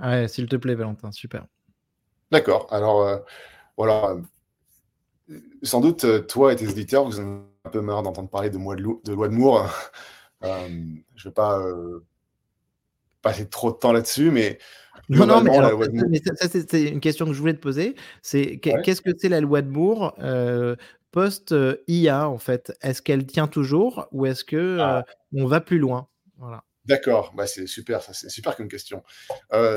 [0.01, 1.45] Ouais, s'il te plaît, Valentin, super.
[2.31, 2.67] D'accord.
[2.71, 3.17] Alors, euh,
[3.77, 4.15] voilà.
[5.63, 8.57] Sans doute, toi et tes éditeurs, vous en avez un peu marre d'entendre parler de,
[8.57, 9.69] de loi de Moore.
[10.43, 10.67] Euh,
[11.15, 12.03] je ne vais pas euh,
[13.21, 14.57] passer trop de temps là-dessus, mais
[15.09, 17.95] non, non, mais, ça, c'est une question que je voulais te poser.
[18.21, 20.75] C'est qu'est-ce que c'est la loi de Moore euh,
[21.11, 21.53] post
[21.87, 22.73] IA en fait?
[22.81, 25.05] Est-ce qu'elle tient toujours ou est-ce que ah.
[25.35, 26.07] on va plus loin?
[26.37, 26.63] Voilà.
[26.85, 29.03] D'accord, bah c'est super, c'est super comme question.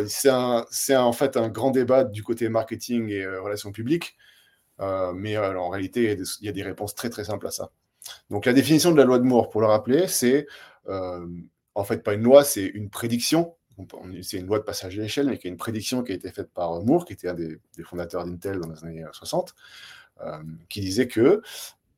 [0.06, 4.16] c'est en fait un grand débat du côté marketing et relations publiques,
[4.78, 7.70] mais en réalité, il y a des réponses très très simples à ça.
[8.30, 10.46] Donc la définition de la loi de Moore, pour le rappeler, c'est
[10.88, 11.26] euh,
[11.74, 13.54] en fait pas une loi, c'est une prédiction.
[14.22, 16.30] C'est une loi de passage à l'échelle, mais qui est une prédiction qui a été
[16.30, 19.52] faite par Moore, qui était un des, fondateurs d'Intel dans les années 60,
[20.20, 20.38] euh,
[20.68, 21.42] qui disait que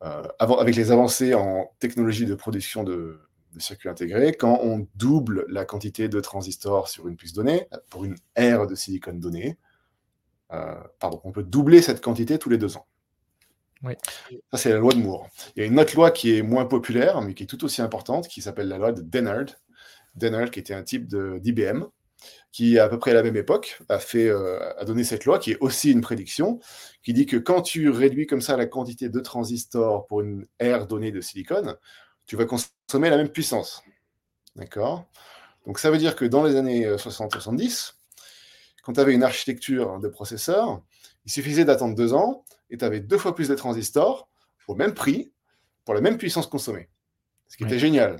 [0.02, 3.20] euh, avec les avancées en technologie de production de,
[3.58, 8.16] circuits intégrés, quand on double la quantité de transistors sur une puce donnée, pour une
[8.36, 9.58] aire de silicone donnée,
[10.98, 12.86] pardon, on peut doubler cette quantité tous les deux ans.
[13.82, 15.28] Ça, c'est la loi de Moore.
[15.54, 17.82] Il y a une autre loi qui est moins populaire, mais qui est tout aussi
[17.82, 19.46] importante, qui s'appelle la loi de Dennard.
[20.14, 21.84] Dennard, qui était un type d'IBM,
[22.52, 25.38] qui, à peu près à la même époque, a, fait, euh, a donné cette loi,
[25.38, 26.58] qui est aussi une prédiction,
[27.02, 30.86] qui dit que quand tu réduis comme ça la quantité de transistors pour une aire
[30.86, 31.76] donnée de silicone,
[32.26, 33.82] tu vas consommer la même puissance.
[34.56, 35.06] D'accord?
[35.66, 37.92] Donc, ça veut dire que dans les années 60-70,
[38.82, 40.80] quand tu avais une architecture de processeur,
[41.26, 44.28] il suffisait d'attendre deux ans et tu avais deux fois plus de transistors
[44.68, 45.32] au même prix
[45.84, 46.88] pour la même puissance consommée.
[47.48, 48.16] Ce qui était génial.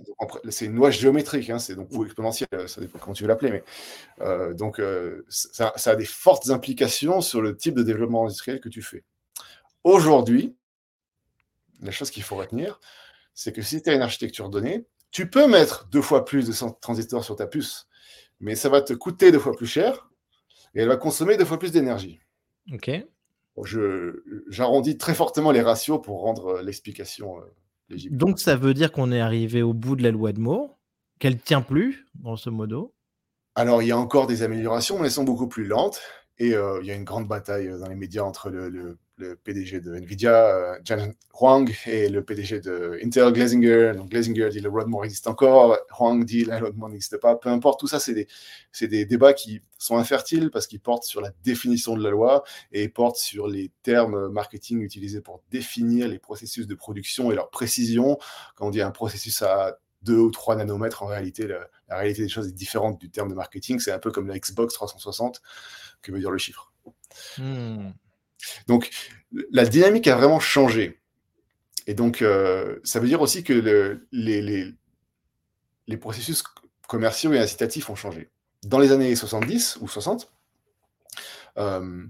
[0.51, 3.51] C'est une loi géométrique, hein, c'est donc ou exponentielle, ça dépend comment tu veux l'appeler,
[3.51, 3.65] mais
[4.21, 8.69] euh, donc euh, ça, a des fortes implications sur le type de développement industriel que
[8.69, 9.03] tu fais.
[9.83, 10.57] Aujourd'hui,
[11.81, 12.79] la chose qu'il faut retenir,
[13.35, 16.71] c'est que si tu as une architecture donnée, tu peux mettre deux fois plus de
[16.81, 17.89] transistors sur ta puce,
[18.39, 20.09] mais ça va te coûter deux fois plus cher
[20.75, 22.21] et elle va consommer deux fois plus d'énergie.
[22.73, 22.91] Ok
[24.49, 27.42] j'arrondis très fortement les ratios pour rendre euh, l'explication euh,
[27.88, 28.16] légitime.
[28.16, 30.79] Donc ça veut dire qu'on est arrivé au bout de la loi de Moore,
[31.19, 32.95] qu'elle tient plus, grosso modo?
[33.55, 36.01] Alors il y a encore des améliorations, mais elles sont beaucoup plus lentes.
[36.38, 38.99] Et euh, il y a une grande bataille dans les médias entre le le
[39.45, 43.93] PDG de Nvidia, euh, Jan Huang, et le PDG de Intel, Glasinger.
[43.97, 47.37] Donc Glasinger dit le Moore existe encore, Huang dit le Moore n'existe pas.
[47.37, 48.27] Peu importe, tout ça, c'est des,
[48.89, 52.89] des, débats qui sont infertiles parce qu'ils portent sur la définition de la loi et
[52.89, 58.19] portent sur les termes marketing utilisés pour définir les processus de production et leur précision.
[58.55, 62.29] Quand on dit un processus à 2 ou 3 nanomètres, en réalité, la, réalité des
[62.29, 63.79] choses est différente du terme de marketing.
[63.81, 65.43] C'est un peu comme la Xbox 360,
[66.03, 66.73] que veut dire le chiffre?
[67.39, 67.91] Hmm.
[68.66, 68.91] Donc,
[69.51, 71.01] la dynamique a vraiment changé.
[71.87, 73.53] Et donc, euh, ça veut dire aussi que
[74.12, 74.74] les,
[75.99, 76.43] processus
[76.89, 78.30] commerciaux et incitatifs ont changé.
[78.64, 80.32] Dans les années 70 ou 60,
[81.59, 82.05] euh,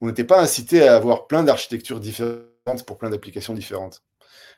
[0.00, 4.02] on n'était pas incité à avoir plein d'architectures différentes pour plein d'applications différentes.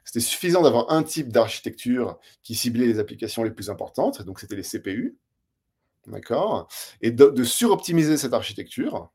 [0.05, 4.57] C'était suffisant d'avoir un type d'architecture qui ciblait les applications les plus importantes, donc c'était
[4.57, 5.19] les CPU,
[6.07, 6.69] d'accord
[7.03, 9.13] Et de, de suroptimiser cette architecture.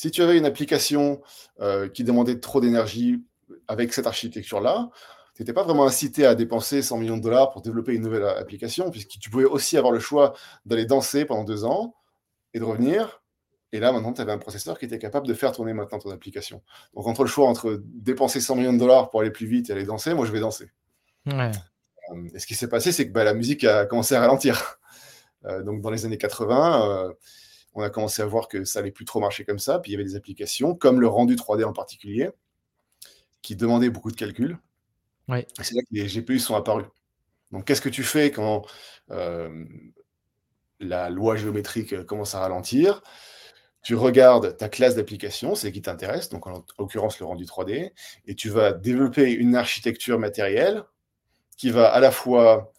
[0.00, 1.20] Si tu avais une application
[1.60, 3.22] euh, qui demandait trop d'énergie
[3.68, 4.88] avec cette architecture-là,
[5.34, 8.24] tu n'étais pas vraiment incité à dépenser 100 millions de dollars pour développer une nouvelle
[8.24, 10.32] application, puisque tu pouvais aussi avoir le choix
[10.64, 11.96] d'aller danser pendant deux ans
[12.54, 13.22] et de revenir.
[13.72, 16.10] Et là, maintenant, tu avais un processeur qui était capable de faire tourner maintenant ton
[16.12, 16.62] application.
[16.94, 19.74] Donc, entre le choix entre dépenser 100 millions de dollars pour aller plus vite et
[19.74, 20.70] aller danser, moi, je vais danser.
[21.26, 21.50] Ouais.
[22.10, 24.78] Euh, et ce qui s'est passé, c'est que bah, la musique a commencé à ralentir.
[25.46, 27.12] Euh, donc, dans les années 80, euh,
[27.74, 29.78] on a commencé à voir que ça allait plus trop marcher comme ça.
[29.78, 32.30] Puis, il y avait des applications, comme le rendu 3D en particulier,
[33.42, 34.58] qui demandaient beaucoup de calculs.
[35.28, 35.46] Ouais.
[35.60, 36.86] C'est là que les GPU sont apparus.
[37.52, 38.66] Donc, qu'est-ce que tu fais quand
[39.10, 39.64] euh,
[40.80, 43.02] la loi géométrique euh, commence à ralentir?
[43.82, 47.92] Tu regardes ta classe d'application, c'est qui t'intéresse, donc en l'occurrence le rendu 3D,
[48.26, 50.84] et tu vas développer une architecture matérielle
[51.56, 52.74] qui va à la fois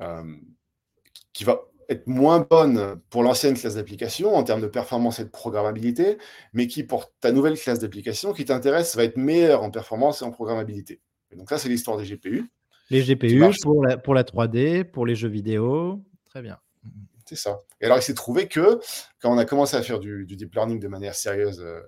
[0.00, 0.36] euh,
[1.32, 5.30] qui va être moins bonne pour l'ancienne classe d'application en termes de performance et de
[5.30, 6.18] programmabilité,
[6.52, 10.24] mais qui, pour ta nouvelle classe d'application qui t'intéresse, va être meilleure en performance et
[10.24, 11.00] en programmabilité.
[11.30, 12.50] Et donc ça, c'est l'histoire des GPU.
[12.90, 16.02] Les GPU pour la, pour la 3D, pour les jeux vidéo.
[16.26, 16.58] Très bien.
[17.24, 17.58] C'est ça.
[17.80, 18.80] Et alors, il s'est trouvé que
[19.20, 21.80] quand on a commencé à faire du, du deep learning de manière sérieuse euh,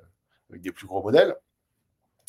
[0.49, 1.35] avec des plus gros modèles,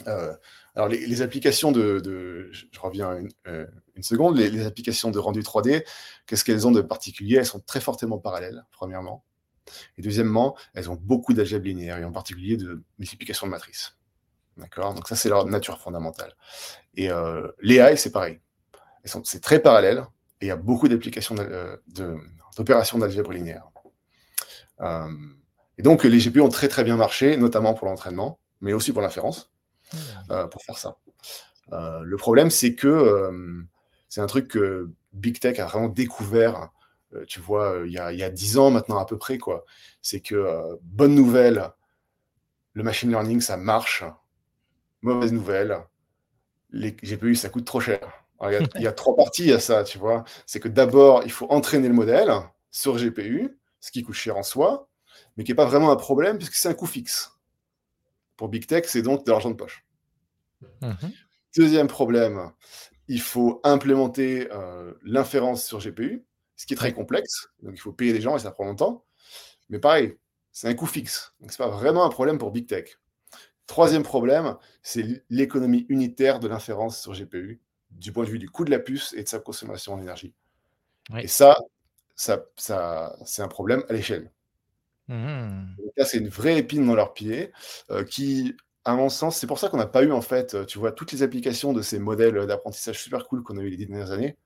[0.08, 0.34] euh,
[0.76, 3.66] alors les, applications de, je, reviens une, euh,
[4.02, 5.86] seconde, les, applications de rendu 3D,
[6.26, 7.38] qu'est-ce qu'elles ont de particulier?
[7.38, 9.24] Elles sont très fortement parallèles, premièrement.
[9.98, 13.98] Et deuxièmement, elles ont beaucoup d'algèbre linéaire, et en particulier de multiplication de matrices.
[14.58, 14.94] D'accord?
[14.94, 16.36] Donc ça, c'est leur nature fondamentale.
[16.96, 18.42] Et euh, l'AI, c'est pareil.
[19.06, 20.06] C'est très parallèle,
[20.42, 21.78] et il y a beaucoup d'applications euh,
[22.58, 23.70] d'opérations d'algèbre linéaire.
[25.78, 29.02] Et donc, les GPU ont très très bien marché, notamment pour l'entraînement, mais aussi pour
[29.02, 29.52] l'inférence,
[30.32, 30.98] euh, pour faire ça.
[31.74, 33.64] Euh, le problème, c'est que euh,
[34.10, 36.70] c'est un truc que Big Tech a vraiment découvert,
[37.14, 39.66] euh, tu vois, il y, a, 10 ans maintenant à peu près, quoi.
[40.02, 41.72] C'est que, bonne nouvelle,
[42.74, 44.04] le machine learning, ça marche.
[45.02, 45.78] Mauvaise nouvelle,
[46.72, 48.00] les GPU, ça coûte trop cher.
[48.40, 50.24] Alors, il, y a, il y a trois parties à ça, tu vois.
[50.46, 52.32] C'est que d'abord, il faut entraîner le modèle
[52.72, 54.90] sur GPU, ce qui coûte cher en soi,
[55.38, 57.35] mais qui n'est pas vraiment un problème puisque c'est un coût fixe.
[58.38, 59.86] Pour Big Tech, c'est donc de l'argent de poche.
[60.82, 61.12] Mhm.
[61.56, 62.52] Deuxième problème,
[63.08, 66.26] il faut implémenter euh, l'inférence sur GPU,
[66.56, 67.50] ce qui est très complexe.
[67.62, 69.06] Donc, il faut payer des gens et ça prend longtemps.
[69.70, 70.18] Mais pareil,
[70.52, 71.34] c'est un coût fixe.
[71.40, 72.98] Donc, ce n'est pas vraiment un problème pour Big Tech.
[73.68, 78.66] Troisième problème, c'est l'économie unitaire de l'inférence sur GPU, du point de vue du coût
[78.66, 80.34] de la puce et de sa consommation en énergie.
[81.10, 81.24] Ouais.
[81.24, 81.58] Et ça,
[82.16, 84.32] ça, ça c'est un problème à l'échelle.
[85.78, 87.52] Donc là, c'est une vraie épine dans leur pied
[87.92, 90.66] euh, qui, à mon sens, c'est pour ça qu'on n'a pas eu, en fait, euh,
[90.66, 93.78] tu vois, toutes les applications de ces modèles d'apprentissage super cool qu'on a eu les
[93.78, 94.38] dix dernières années.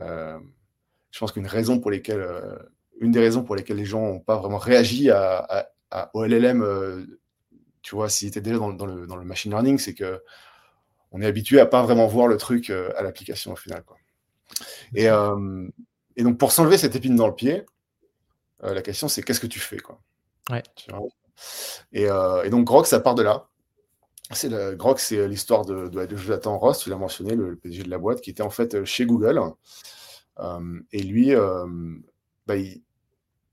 [0.00, 0.38] Euh,
[1.12, 2.56] je pense qu'une raison pour lesquelles, euh,
[3.00, 6.24] une des raisons pour lesquelles les gens n'ont pas vraiment réagi à, à- à- au
[6.24, 7.06] LLM, euh,
[7.82, 10.22] tu vois, s'ils étaient déjà dans, dans le, dans le machine learning, c'est que
[11.12, 13.96] on est habitué à pas vraiment voir le truc à l'application au final, quoi.
[14.94, 15.08] Et,
[16.16, 17.64] et donc, pour s'enlever cette épine dans le pied,
[18.64, 20.00] euh, la question, c'est qu'est-ce que tu fais, quoi?
[20.50, 20.62] Ouais.
[20.74, 21.08] Tu vois?
[21.92, 23.48] Et, euh, et donc Grok, ça part de là.
[24.32, 27.56] C'est le, Grok, c'est l'histoire de, de, de Jonathan Ross, tu l'as mentionné, le, le
[27.56, 29.40] PDG de la boîte, qui était en fait euh, chez Google.
[30.92, 31.34] Et lui,
[32.46, 32.82] bah, il,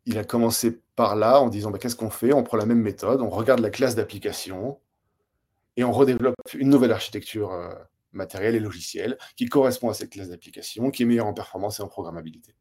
[0.06, 2.32] il a commencé par là en disant bah, qu'est-ce qu'on fait?
[2.32, 4.80] On prend la même méthode, on regarde la classe d'application
[5.76, 7.52] et on redéveloppe une nouvelle architecture
[8.14, 11.84] matérielle et logicielle qui correspond à cette classe d'application, qui est meilleure en performance et
[11.84, 12.56] en programmabilité.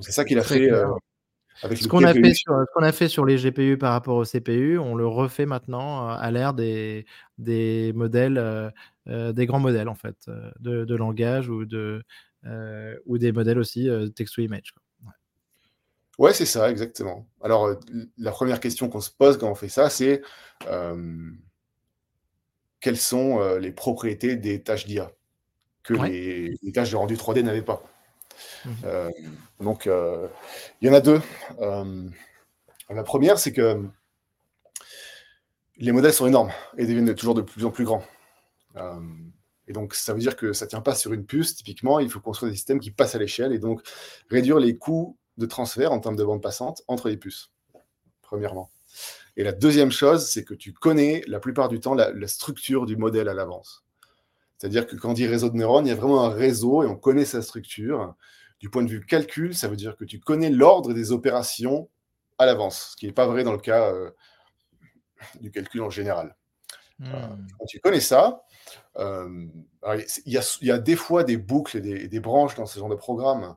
[0.00, 0.90] C'est ça qu'il a fait euh,
[1.62, 4.16] avec Ce qu'on a, fait sur, ce qu'on a fait sur les GPU par rapport
[4.16, 7.06] aux CPU, on le refait maintenant euh, à l'ère des,
[7.38, 8.70] des modèles, euh,
[9.08, 10.16] euh, des grands modèles en fait,
[10.60, 12.02] de, de langage ou, de,
[12.46, 14.74] euh, ou des modèles aussi text-to-image.
[16.18, 17.26] Ouais, c'est ça, exactement.
[17.42, 17.74] Alors,
[18.18, 20.20] la première question qu'on se pose quand on fait ça, c'est
[20.66, 21.30] euh,
[22.80, 25.10] quelles sont les propriétés des tâches d'IA
[25.82, 26.10] que Ouais.
[26.10, 27.82] les, les tâches de rendu 3D n'avaient pas?
[28.64, 28.74] Mhm.
[28.84, 29.10] Euh,
[29.60, 30.28] donc, euh,
[30.80, 31.20] il y en a deux.
[31.60, 32.08] Euh,
[32.88, 33.82] la première, c'est que
[35.76, 38.04] les modèles sont énormes et deviennent toujours de plus en plus grands.
[39.66, 41.54] Et donc, ça veut dire que ça ne tient pas sur une puce.
[41.54, 43.82] Typiquement, il faut construire des systèmes qui passent à l'échelle et donc
[44.28, 47.52] réduire les coûts de transfert en termes de bande passante entre les puces,
[48.20, 48.70] premièrement.
[49.36, 52.96] Et la deuxième chose, c'est que tu connais la plupart du temps la structure du
[52.96, 53.84] modèle à l'avance.
[54.60, 56.86] C'est-à-dire que quand on dit réseau de neurones, il y a vraiment un réseau et
[56.86, 58.14] on connaît sa structure.
[58.58, 61.88] Du point de vue calcul, ça veut dire que tu connais l'ordre des opérations
[62.36, 64.10] à l'avance, ce qui n'est pas vrai dans le cas euh,
[65.40, 66.36] du calcul en général.
[66.98, 67.06] Mmh.
[67.58, 68.42] quand tu connais ça,
[68.98, 69.46] euh,
[70.26, 72.78] il y, a, y, a, des fois des boucles et des, des, branches dans ce
[72.78, 73.56] genre de programme,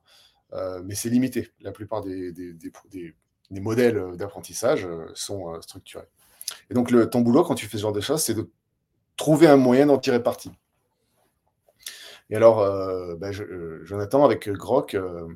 [0.54, 1.52] euh, mais c'est limité.
[1.60, 6.08] La plupart des, des, des modèles d'apprentissage sont structurés.
[6.70, 8.50] Et donc, le, ton boulot, quand tu fais ce genre de choses, c'est de
[9.18, 10.50] trouver un moyen d'en tirer parti.
[12.30, 15.28] Et alors, euh, ben, je, Jonathan, avec Grok, euh,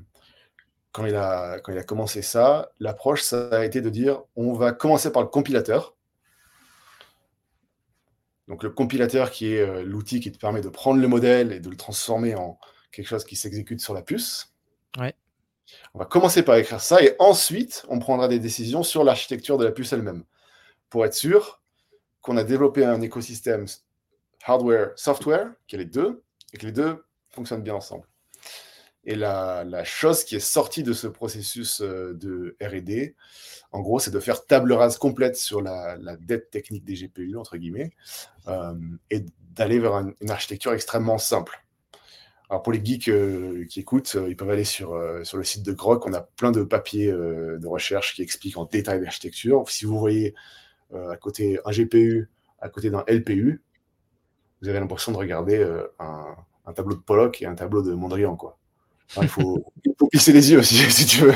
[0.91, 4.53] quand, il a, quand il a commencé ça, l'approche, ça a été de dire on
[4.53, 5.95] va commencer par le compilateur.
[8.47, 11.59] Donc, le compilateur qui est euh, l'outil qui te permet de prendre le modèle et
[11.59, 12.57] de le transformer en
[12.91, 14.53] quelque chose qui s'exécute sur la puce.
[14.97, 15.13] Ouais.
[15.93, 19.65] On va commencer par écrire ça et ensuite, on prendra des décisions sur l'architecture de
[19.65, 20.23] la puce elle-même
[20.89, 21.61] pour être sûr
[22.21, 23.65] qu'on a développé un écosystème
[24.45, 26.23] hardware, software, qui est les deux,
[26.53, 28.07] et que les deux fonctionnent bien ensemble.
[29.07, 33.15] Et la, chose qui est sortie de ce processus euh, de RD,
[33.71, 37.55] en gros, c'est de faire table rase complète sur la, dette technique des GPU, entre
[37.55, 37.91] guillemets,
[38.47, 38.73] euh,
[39.09, 39.23] et
[39.55, 41.63] d'aller vers une architecture extrêmement simple.
[42.49, 45.71] Alors pour les geeks euh, qui écoutent, ils peuvent aller sur, sur le site de
[45.71, 46.05] Grok.
[46.05, 49.69] On a plein de papiers de recherche qui expliquent en détail l'architecture.
[49.69, 50.35] Si vous voyez
[50.93, 52.29] à côté un GPU,
[52.59, 53.61] à côté d'un LPU,
[54.61, 58.35] vous avez l'impression de regarder euh, un, tableau de Pollock et un tableau de Mondrian,
[58.35, 58.57] quoi.
[59.21, 59.63] il, faut,
[60.11, 61.35] pisser les yeux aussi, si tu veux.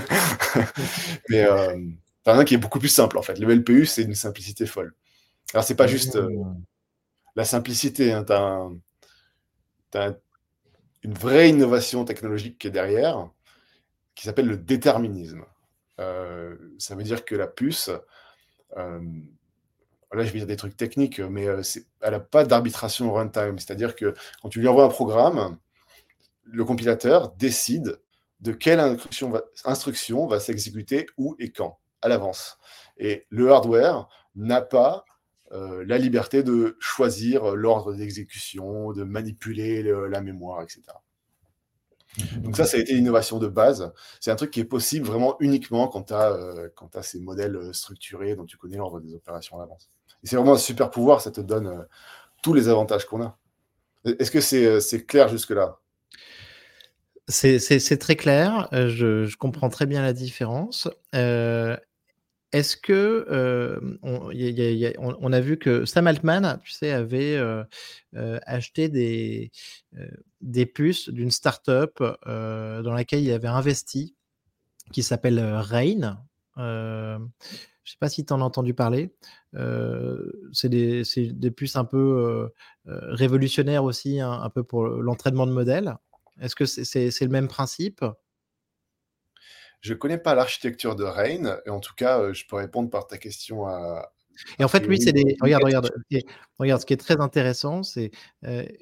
[1.29, 1.79] Mais euh,
[2.23, 3.39] t'as un qui est beaucoup plus simple, en fait.
[3.39, 4.93] Le LPU, c'est une simplicité folle.
[5.53, 6.29] Alors, c'est pas juste euh,
[7.35, 8.11] la simplicité.
[8.11, 8.25] Hein.
[8.25, 10.17] Tu as,
[11.03, 13.27] une vraie innovation technologique qui est derrière,
[14.13, 15.43] qui s'appelle le déterminisme.
[15.97, 17.89] ça veut dire que la puce,
[20.13, 21.61] là je vais dire des trucs techniques, mais euh,
[22.01, 23.59] elle n'a pas d'arbitration runtime.
[23.59, 25.57] C'est-à-dire que quand tu lui envoies un programme,
[26.43, 27.99] le compilateur décide
[28.41, 32.57] de quelle instruction va, s'exécuter où et quand, à l'avance.
[32.97, 35.05] Et le hardware n'a pas
[35.51, 40.81] euh, la liberté de choisir l'ordre d'exécution, de manipuler la mémoire, etc.
[42.37, 43.93] Donc ça, ça a été l'innovation de base.
[44.19, 47.73] C'est un truc qui est possible vraiment uniquement quand tu as, euh, as, ces modèles
[47.73, 49.89] structurés dont tu connais l'ordre des opérations à l'avance
[50.23, 51.83] c'est vraiment un super pouvoir, ça te donne euh,
[52.41, 53.37] tous les avantages qu'on a.
[54.05, 55.77] Est-ce que c'est euh, clair jusque-là?
[57.27, 60.89] C'est très clair, euh, je, comprends très bien la différence.
[61.13, 63.25] Est-ce que
[64.01, 67.39] on, a vu que Sam Altman, tu sais, avait
[68.45, 69.51] acheté des,
[70.41, 74.15] des puces d'une startup dans laquelle il avait investi,
[74.91, 76.21] qui s'appelle Rain.
[77.83, 79.13] Je ne sais pas si tu en as entendu parler.
[79.55, 84.85] Euh, c'est des, des, puces un peu euh, euh, révolutionnaires aussi, hein, un peu pour
[84.85, 85.95] l'entraînement de modèles.
[86.39, 88.05] Est-ce que c'est le même principe?
[89.81, 93.07] Je ne connais pas l'architecture de Rain, et en tout cas, je peux répondre par
[93.07, 94.11] ta question à.
[94.59, 95.35] Et en fait, lui, c'est des.
[95.41, 95.91] Regarde, regarde,
[96.59, 98.11] regarde, ce qui est très intéressant, c'est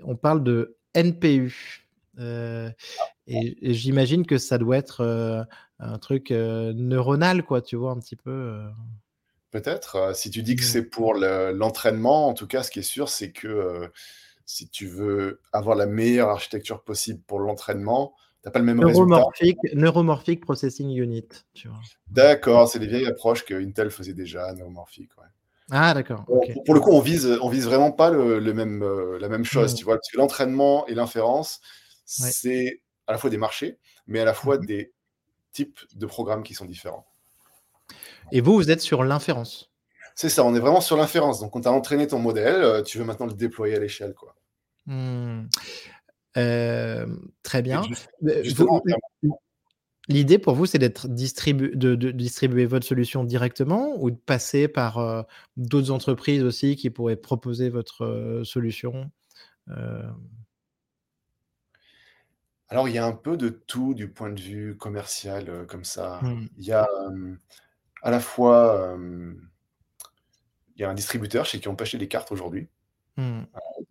[0.04, 1.89] on parle de NPU.
[2.20, 2.74] Et,
[3.28, 5.48] et j'imagine que ça doit être
[5.80, 8.62] un truc neuronal, quoi, tu vois, un petit peu.
[9.52, 10.16] Peut-être.
[10.16, 10.66] si tu dis que mmh.
[10.66, 13.92] c'est pour l'entraînement, en tout cas, ce qui est sûr, c'est que
[14.46, 18.80] si tu veux avoir la meilleure architecture possible pour l'entraînement, tu n'as pas le même
[18.80, 19.80] neuromorphic, résultat.
[19.80, 21.28] Neuromorphic Processing Unit.
[22.08, 25.12] D'accord, c'est des vieilles approches que Intel faisait déjà, neuromorphique.
[25.18, 25.28] Ouais.
[25.72, 26.26] Ah, d'accord.
[26.66, 28.84] Pour le coup, on vise, on vise vraiment pas le, même,
[29.20, 29.78] la même chose, mmh.
[29.78, 31.62] tu vois, parce que l'entraînement et l'inférence,
[32.10, 34.94] c'est à la fois des marchés, mais à la fois mmh des
[35.52, 37.06] types de programmes qui sont différents.
[38.32, 39.72] Et vous, vous êtes sur l'inférence.
[40.16, 41.40] C'est ça, on est vraiment sur l'inférence.
[41.40, 44.14] Donc, on t'a entraîné ton modèle, euh, tu veux maintenant le déployer à l'échelle.
[44.14, 44.36] quoi.
[44.86, 45.48] Hmm.
[46.38, 47.08] Euh,
[47.42, 47.82] très bien.
[48.24, 48.44] Euh,
[50.08, 55.26] l'idée pour vous, c'est d'être distribu de, distribuer votre solution directement ou de passer par
[55.58, 59.10] d'autres entreprises aussi qui pourraient proposer votre solution
[62.70, 65.84] alors, il y a un peu de tout du point de vue commercial, euh, comme
[65.84, 66.20] ça.
[66.22, 66.48] Mmh.
[66.58, 66.88] Il y a,
[68.04, 68.96] à la fois,
[70.76, 72.70] il y a un distributeur chez qui on peut acheter des cartes aujourd'hui.
[73.18, 73.42] Mmh.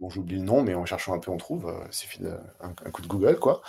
[0.01, 2.41] bon, j'oublie le nom, mais en cherchant un peu, on trouve, euh, il suffit d'un
[2.61, 3.63] un coup de Google, quoi.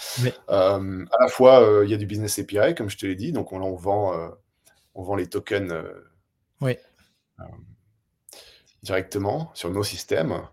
[0.48, 3.52] à la fois, il y a du business API, comme je te l'ai dit, donc
[3.52, 4.14] on on vend,
[4.94, 5.74] on vend les tokens,
[6.62, 6.78] Oui.
[8.84, 10.44] directement sur nos systèmes.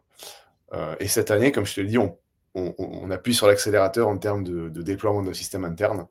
[0.99, 2.19] et cette année, comme je te l'ai dit, on
[2.57, 6.07] on, appuie sur l'accélérateur en termes de, déploiement de nos systèmes internes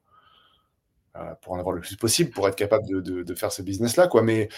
[1.16, 4.08] euh, pour en avoir le plus possible, pour être capable de, faire ce business-là.
[4.08, 4.22] Quoi.
[4.22, 4.50] Mais,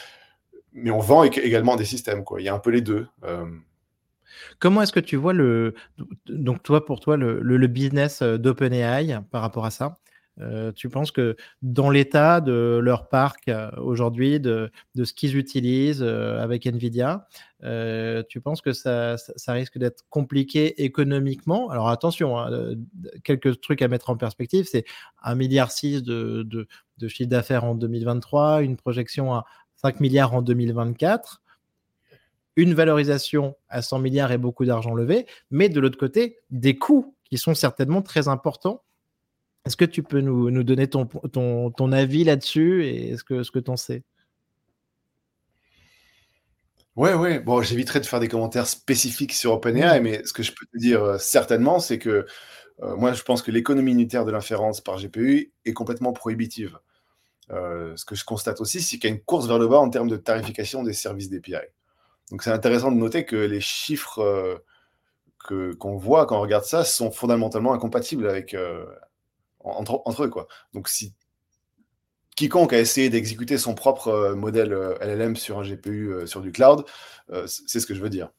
[0.85, 2.23] on vend également des systèmes.
[2.23, 2.41] Quoi.
[2.41, 3.07] Il y a un peu les deux.
[3.23, 3.45] Euh.
[4.59, 5.73] Comment est-ce que tu vois le
[6.27, 9.97] donc toi pour toi le, business d'OpenAI par rapport à ça?
[10.75, 17.27] Tu penses que dans l'état de leur parc aujourd'hui, de, ce qu'ils utilisent avec Nvidia,
[18.29, 21.69] tu penses que ça, ça, risque d'être compliqué économiquement?
[21.69, 22.75] Alors attention, hein,
[23.23, 24.85] quelques trucs à mettre en perspective, c'est
[25.25, 26.67] 1,6 milliard de, de,
[26.97, 31.41] de chiffre d'affaires en 2023, une projection à 5 milliards en 2024
[32.57, 37.15] une valorisation à 100 milliards et beaucoup d'argent levé, mais de l'autre côté, des coûts
[37.23, 38.83] qui sont certainement très importants.
[39.67, 43.43] Est-ce que tu peux nous, nous donner ton, ton, ton avis là-dessus et ce que,
[43.43, 44.03] ce que tu en sais?
[46.95, 47.39] Ouais, ouais.
[47.41, 50.77] Bon, j'éviterai de faire des commentaires spécifiques sur OpenAI, mais ce que je peux te
[50.77, 52.25] dire euh, certainement, c'est que
[52.81, 56.79] euh, moi, je pense que l'économie unitaire de l'inférence par GPU est complètement prohibitive.
[57.51, 59.79] Euh, ce que je constate aussi, c'est qu'il y a une course vers le bas
[59.79, 61.55] en termes de tarification des services d'API.
[62.31, 64.61] Donc c'est intéressant de noter que les chiffres
[65.79, 68.53] qu'on voit quand on regarde ça sont fondamentalement incompatibles avec,
[69.67, 70.29] entre, entre, eux.
[70.29, 70.47] Quoi.
[70.73, 71.13] Donc si
[72.35, 76.85] quiconque a essayé d'exécuter son propre euh, modèle LLM sur un GPU sur du cloud,
[77.45, 78.29] c'est ce que je veux dire.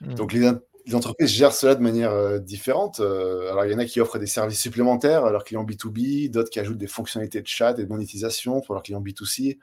[0.00, 0.14] Mmh.
[0.14, 0.50] Donc les,
[0.86, 3.00] les, entreprises gèrent cela de manière différente.
[3.00, 6.50] alors il y en a qui offrent des services supplémentaires à leurs clients B2B, d'autres
[6.50, 9.58] qui ajoutent des fonctionnalités de chat et de monétisation pour leurs clients B2C.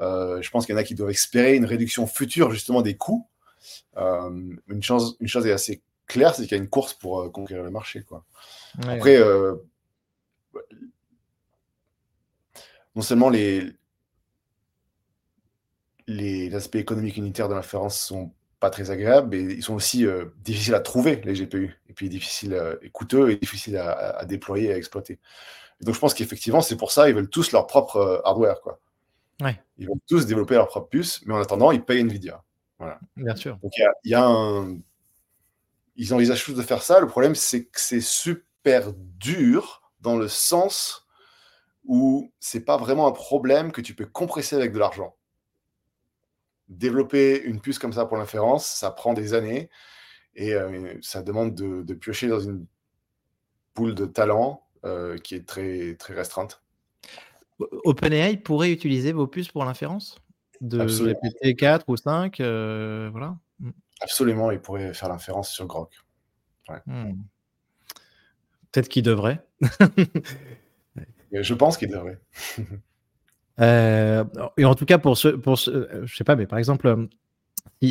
[0.00, 2.96] Euh, je pense qu'il y en a qui doivent espérer une réduction future justement des
[2.96, 3.28] coûts.
[3.96, 4.30] Euh,
[4.68, 7.30] une, chose, une chose est assez claire, c'est qu'il y a une course pour euh,
[7.30, 8.02] conquérir le marché.
[8.02, 8.24] Quoi.
[8.86, 9.18] Après,
[12.94, 13.72] non seulement les,
[16.06, 20.06] les aspects économiques unitaires de l'inférence sont pas très agréables, mais ils sont aussi
[20.38, 24.72] difficiles à trouver, les GPU, et puis difficiles et coûteux et difficiles à, déployer et
[24.74, 25.18] à exploiter.
[25.80, 28.60] donc je pense qu'effectivement, c'est pour ça ils veulent tous leur propre hardware.
[28.60, 28.80] Quoi.
[29.78, 32.42] Ils vont tous développer leur propre puce, mais en attendant, ils payent Nvidia.
[32.78, 32.98] Voilà.
[33.16, 33.58] Bien sûr.
[33.62, 34.78] Donc il y, a, un.
[35.96, 37.00] Ils envisagent tous de faire ça.
[37.00, 41.06] Le problème, c'est que c'est super dur dans le sens
[41.86, 45.16] où c'est pas vraiment un problème que tu peux compresser avec de l'argent.
[46.68, 49.70] Développer une puce comme ça pour l'inférence, ça prend des années
[50.36, 52.66] et euh, ça demande de, piocher dans une
[53.72, 56.62] poule de talent euh, qui est très, très restreinte.
[57.58, 60.18] OpenAI pourrait utiliser vos puces pour l'inférence?
[60.60, 63.36] De GPT 4 ou 5, euh, voilà.
[63.60, 63.70] Mmh.
[64.00, 65.92] Absolument, il pourrait faire l'inférence sur Grok.
[66.86, 67.12] Mmh.
[68.74, 69.40] Peut-être qu'il devrait.
[71.32, 72.18] je pense qu'il devrait.
[73.60, 74.24] Euh,
[74.56, 77.06] et en tout cas, pour ce, pour ce, euh, je sais pas, mais par exemple,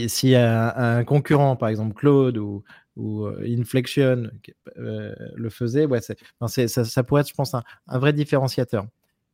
[0.07, 2.65] si, un, concurrent, par exemple Claude ou,
[2.97, 4.29] ou Inflection
[4.75, 7.63] le faisait, ouais, ça, pourrait être, je pense, un
[7.97, 8.87] vrai différenciateur.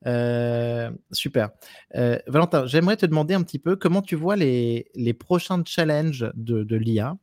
[0.05, 1.49] Euh, super.
[1.95, 6.31] Euh, Valentin, j'aimerais te demander un petit peu comment tu vois les, les prochains challenges
[6.35, 7.17] de, de l'IA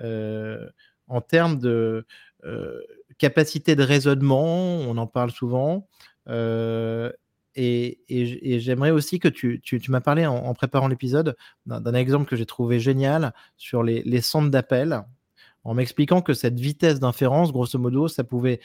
[0.00, 0.68] euh,
[1.08, 2.06] en termes de
[3.20, 5.86] capacité de raisonnement, on en parle souvent.
[6.28, 12.34] et, et, j'aimerais aussi que tu, tu, m'as parlé en, préparant l'épisode d'un exemple que
[12.36, 15.02] j'ai trouvé génial sur les, centres d'appel,
[15.64, 18.60] en m'expliquant que cette vitesse d'inférence, grosso modo, ça pouvait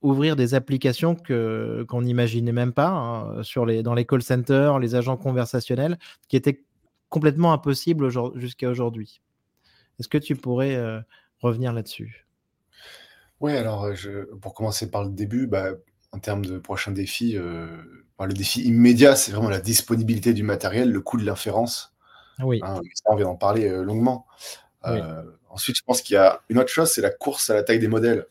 [0.00, 4.94] ouvrir des applications qu'on n'imaginait même pas hein, sur les, dans les call centers, les
[4.94, 5.98] agents conversationnels,
[6.28, 6.64] qui étaient
[7.10, 9.20] complètement impossibles jusqu'à aujourd'hui.
[9.98, 11.00] Est-ce que tu pourrais euh,
[11.40, 12.27] revenir là-dessus?
[13.40, 15.70] Oui, alors je, pour commencer par le début, bah,
[16.12, 17.66] en termes de prochains défis, euh,
[18.18, 21.94] bah, le défi immédiat, c'est vraiment la disponibilité du matériel, le coût de l'inférence.
[22.40, 22.60] Oui.
[22.62, 24.26] Hein, on vient d'en parler longuement.
[25.50, 27.78] Ensuite, je pense qu'il y a une autre chose, c'est la course à la taille
[27.78, 28.26] des modèles.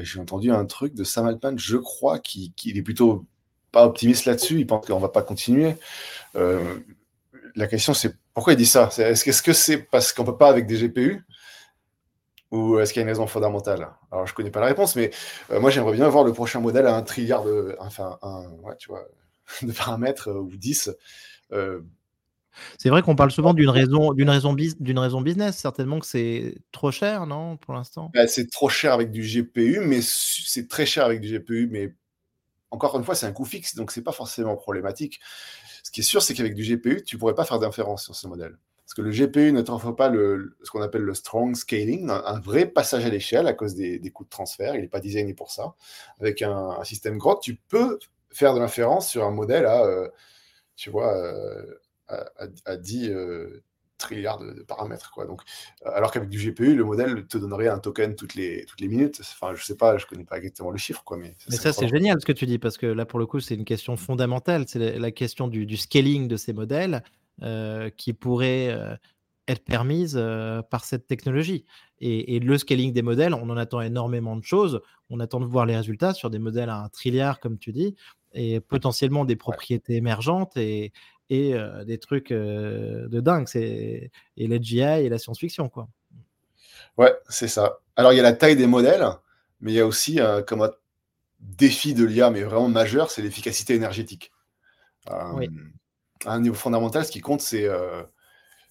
[0.00, 3.26] J'ai entendu un truc de Sam Altman, je crois, qu'il est plutôt
[3.70, 4.58] pas optimiste là-dessus.
[4.60, 5.76] Il pense qu'on va pas continuer.
[6.34, 8.88] La question, c'est pourquoi il dit ça?
[8.98, 11.24] Est-ce que c'est parce qu'on peut pas avec des GPU
[12.50, 13.88] ou est-ce qu'il y a une raison fondamentale?
[14.10, 15.10] Alors, je connais pas la réponse, mais
[15.50, 18.76] euh, moi, j'aimerais bien voir le prochain modèle à un trilliard de, enfin, un, ouais,
[18.78, 19.06] tu vois,
[19.62, 20.90] de paramètres ou 10.
[22.78, 25.56] C'est vrai qu'on parle souvent d'une raison, d'une raison, d'une raison business.
[25.56, 28.10] Certainement que c'est trop cher, non, pour l'instant?
[28.14, 31.68] Bah, C'est trop cher avec du GPU, mais c'est très cher avec du GPU.
[31.70, 31.94] Mais
[32.70, 35.20] encore une fois, c'est un coût fixe, donc c'est pas forcément problématique.
[35.82, 38.26] Ce qui est sûr, c'est qu'avec du GPU, tu pourrais pas faire d'inférence sur ce
[38.26, 38.56] modèle.
[38.88, 42.40] Parce que le GPU ne t'offre pas le, ce qu'on appelle le strong scaling, un,
[42.40, 44.74] vrai passage à l'échelle à cause des, coûts de transfert.
[44.76, 45.74] Il n'est pas designé pour ça.
[46.20, 47.98] Avec un, système Grok, tu peux
[48.30, 50.08] faire de l'inférence sur un modèle à, euh,
[50.74, 51.76] tu vois, euh,
[52.64, 53.62] à, 10 euh,
[53.98, 55.10] trilliards de, paramètres.
[55.10, 55.26] Quoi.
[55.26, 55.42] Donc,
[55.84, 58.88] euh, alors qu'avec du GPU, le modèle te donnerait un token toutes les, toutes les
[58.88, 59.20] minutes.
[59.20, 61.04] Enfin, je sais pas, je connais pas exactement le chiffre.
[61.04, 63.18] Quoi, mais ça, mais ça c'est génial ce que tu dis, parce que là, pour
[63.18, 64.64] le coup, c'est une question fondamentale.
[64.66, 67.02] C'est la, question du, scaling de ces modèles
[67.96, 68.98] qui pourrait
[69.46, 70.20] être permise
[70.70, 71.64] par cette technologie.
[72.00, 74.80] Et, le scaling des modèles, on en attend énormément de choses.
[75.10, 77.94] On attend de voir les résultats sur des modèles à un trilliard, comme tu dis,
[78.32, 80.92] et potentiellement des propriétés émergentes et,
[81.30, 81.54] et
[81.86, 83.48] des trucs de dingue.
[83.48, 85.88] C'est et l'AGI et la science-fiction, quoi.
[86.98, 87.78] Ouais, c'est ça.
[87.96, 89.06] Alors il y a la taille des modèles,
[89.60, 90.70] mais il y a aussi comme un
[91.40, 94.32] défi de l'IA, mais vraiment majeur, c'est l'efficacité énergétique.
[96.24, 97.68] À un niveau fondamental, ce qui compte, c'est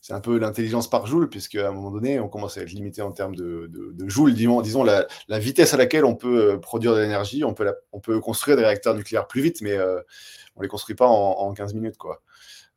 [0.01, 2.71] c'est un peu l'intelligence par joule, puisque à un moment donné, on commence à être
[2.71, 5.05] limité en termes de, de, joules, disons, disons la,
[5.39, 7.43] vitesse à laquelle on peut euh, produire de l'énergie.
[7.43, 9.99] On peut, on peut construire des réacteurs nucléaires plus vite, mais euh,
[10.55, 11.97] on ne les construit pas en, 15 minutes.
[11.97, 12.21] Quoi.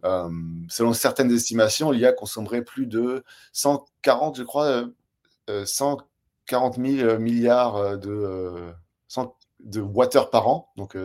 [0.05, 0.29] Euh,
[0.69, 4.89] selon certaines estimations, l'IA consommerait plus de 140, je crois,
[5.65, 8.73] 140 000 milliards de,
[9.61, 10.97] de water par an, donc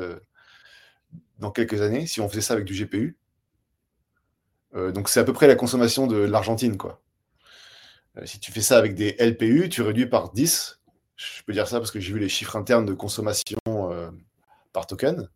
[1.39, 3.17] dans quelques années, si on faisait ça avec du GPU.
[4.75, 7.01] Euh, donc c'est à peu près la consommation de l'Argentine, quoi.
[8.17, 10.79] Euh, si tu fais ça avec des LPU, tu réduis par 10.
[11.15, 14.09] Je peux dire ça parce que j'ai vu les chiffres internes de consommation euh,
[14.73, 15.29] par token.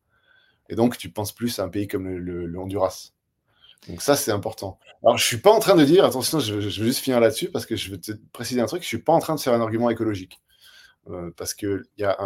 [0.69, 3.11] Et donc, tu penses plus à un pays comme le, Honduras.
[3.87, 4.77] Donc ça, c'est important.
[5.03, 7.65] Alors, je suis pas en train de dire, attention, je, vais juste finir là-dessus parce
[7.65, 9.61] que je vais te préciser un truc, je suis pas en train de faire un
[9.61, 10.41] argument écologique.
[11.37, 12.17] parce qu'il y a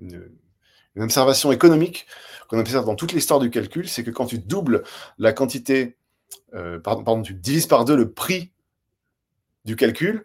[0.00, 0.30] une,
[0.96, 2.06] observation économique
[2.48, 4.84] qu'on observe dans toute l'histoire du calcul, c'est que quand tu doubles
[5.18, 5.98] la quantité
[6.54, 8.52] euh, pardon, tu divises par deux le prix
[9.64, 10.24] du calcul,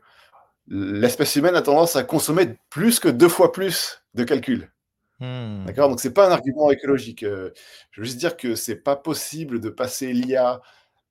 [0.68, 4.72] l'espèce humaine a tendance à consommer plus que deux fois plus de calcul.
[5.20, 5.66] Hmm.
[5.66, 5.90] D'accord?
[5.90, 7.24] Donc, c'est pas un argument écologique.
[7.24, 7.52] Euh,
[7.92, 10.62] je veux juste dire que c'est pas possible de passer l'IA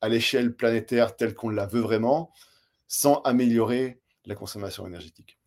[0.00, 2.32] à l'échelle planétaire telle qu'on la veut vraiment
[2.88, 5.38] sans améliorer la consommation énergétique.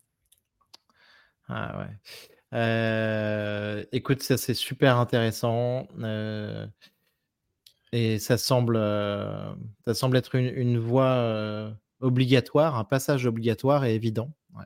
[1.48, 2.58] Ah ouais.
[2.58, 5.86] Euh, écoute, ça c'est super intéressant.
[7.92, 9.54] Et ça semble, euh,
[9.86, 11.70] ça semble être une, voie euh,
[12.00, 14.32] obligatoire, un passage obligatoire et évident.
[14.54, 14.64] Ouais,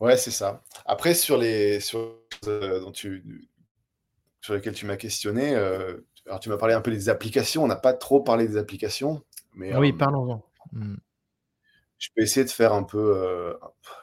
[0.00, 0.62] ouais c'est ça.
[0.84, 2.16] Après, sur les sur,
[2.46, 3.48] euh, dont tu,
[4.40, 5.54] sur lesquels tu m'as questionné,
[6.26, 7.64] alors tu m'as parlé un peu des applications.
[7.64, 9.22] On n'a pas trop parlé des applications,
[9.54, 10.44] mais oui, parlons-en.
[10.72, 10.96] Mmh.
[11.98, 13.56] Je peux essayer de faire un peu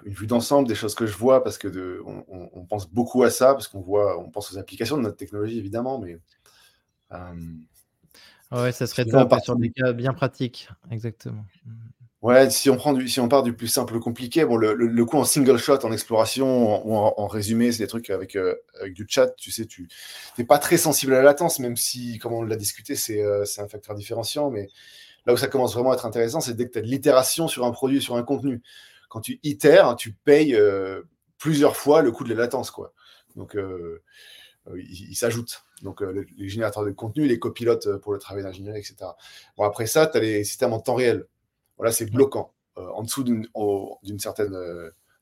[0.06, 2.24] une vue d'ensemble des choses que je vois parce que de, on,
[2.54, 5.58] on, pense beaucoup à ça parce qu'on voit, on pense aux applications de notre technologie
[5.58, 6.22] évidemment, mais euh,
[8.52, 11.46] ouais, ça serait top sur des cas bien pratiques, exactement.
[12.22, 14.74] Ouais, si on, prend du, si on part du plus simple au compliqué, bon, le,
[14.74, 18.56] le, coup en single shot, en exploration, ou en, résumé, c'est des trucs avec, euh,
[18.82, 19.88] avec du chat, tu sais, tu
[20.38, 23.62] n'es pas très sensible à la latence, même si, comme on l'a discuté, euh, c'est
[23.62, 24.68] un facteur différenciant, mais
[25.26, 27.48] là où ça commence vraiment à être intéressant, c'est dès que tu as de l'itération
[27.48, 28.62] sur un produit, sur un contenu.
[29.08, 30.60] Quand tu itères, tu payes
[31.38, 32.94] plusieurs fois le coût de la latence, quoi.
[33.38, 33.56] Donc,
[34.76, 38.44] il, il s'ajoute donc euh, les générateurs de contenu, les copilotes euh, pour le travail
[38.44, 39.12] d'ingénierie, etc.
[39.58, 41.26] Bon, après ça, tu as les systèmes en temps réel.
[41.78, 42.54] Voilà, c'est bloquant.
[42.78, 44.56] Euh, en dessous d'une certaine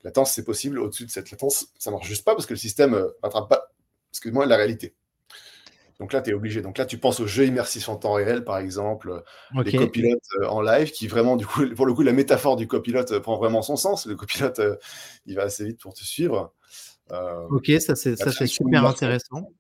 [0.04, 0.80] latence, c'est possible.
[0.80, 3.72] Au-dessus de cette latence, ça marche juste pas parce que le système ne rattrape pas,
[4.12, 4.96] excuse-moi, la réalité.
[6.00, 6.62] Donc là, tu es obligé.
[6.62, 9.24] Donc là, tu penses aux jeux immersifs en temps réel, par exemple,
[9.64, 13.18] les copilotes en live, qui vraiment, du coup, pour le coup, la métaphore du copilote
[13.20, 14.06] prend vraiment son sens.
[14.06, 14.62] Le copilote,
[15.26, 16.54] il va assez vite pour te suivre.
[17.50, 19.52] ok, ça c'est super intéressant.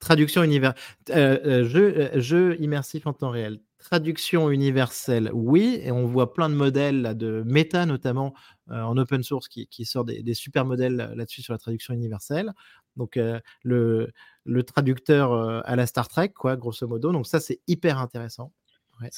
[0.00, 0.82] Traduction universelle.
[1.10, 3.60] Euh, euh, jeu, euh, jeu, immersif en temps réel.
[3.78, 5.78] Traduction universelle, oui.
[5.82, 8.34] Et on voit plein de modèles de méta, notamment
[8.68, 12.52] en open source, qui, qui sort des, super modèles là-dessus sur la traduction universelle.
[12.96, 13.18] Donc,
[13.64, 14.12] le,
[14.44, 17.10] le, traducteur à la Star Trek, quoi, grosso modo.
[17.10, 18.52] Donc, ça, c'est hyper intéressant.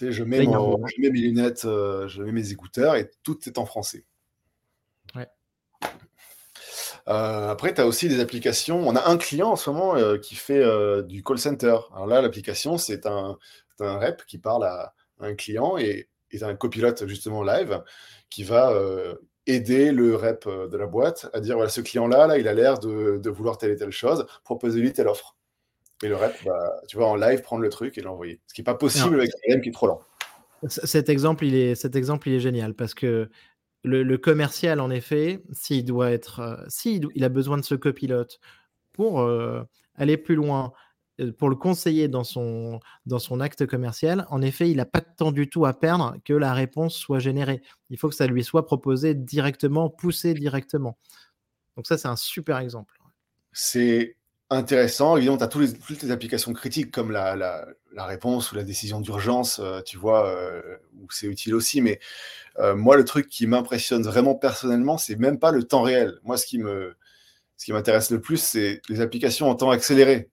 [0.00, 4.04] je, mets je mets mes lunettes, je mets mes écouteurs et tout est en français.
[7.08, 8.86] Euh, après, tu as aussi des applications.
[8.86, 11.76] On a un client en ce moment euh, qui fait euh, du call center.
[11.94, 13.38] Alors là, l'application, c'est un,
[13.80, 17.82] un, rep qui parle à, un client et, et un copilote justement live
[18.30, 18.72] qui va
[19.46, 22.78] aider le rep de la boîte à dire voilà, ce client-là, là, il a l'air
[22.78, 25.36] de, de, vouloir telle et telle chose, proposez-lui telle offre.
[26.02, 28.40] Et le rep va, tu vois, en live, prendre le truc et l'envoyer.
[28.46, 30.00] Ce qui n'est pas possible avec un qui est trop lent.
[30.68, 33.28] Cet exemple, il est, cet exemple, il est génial parce que
[33.84, 38.38] le, commercial, en effet, s'il doit être, euh, il a besoin de ce copilote
[38.92, 39.62] pour euh,
[39.96, 40.72] aller plus loin,
[41.20, 45.00] euh, pour le conseiller dans son, dans son acte commercial, en effet, il n'a pas
[45.00, 47.62] de temps du tout à perdre que la réponse soit générée.
[47.90, 50.98] Il faut que ça lui soit proposé directement, poussé directement.
[51.76, 52.98] Donc ça, c'est un super exemple.
[53.52, 54.16] C'est
[54.56, 55.16] intéressant.
[55.16, 59.60] Évidemment, tu as toutes les applications critiques comme la, la, réponse ou la décision d'urgence,
[59.84, 60.34] tu vois,
[61.00, 61.80] où c'est utile aussi.
[61.80, 62.00] Mais
[62.58, 66.18] euh, moi, le truc qui m'impressionne vraiment personnellement, c'est même pas le temps réel.
[66.24, 66.96] Moi, ce qui me,
[67.56, 70.30] ce qui m'intéresse le plus, c'est les applications en temps accéléré.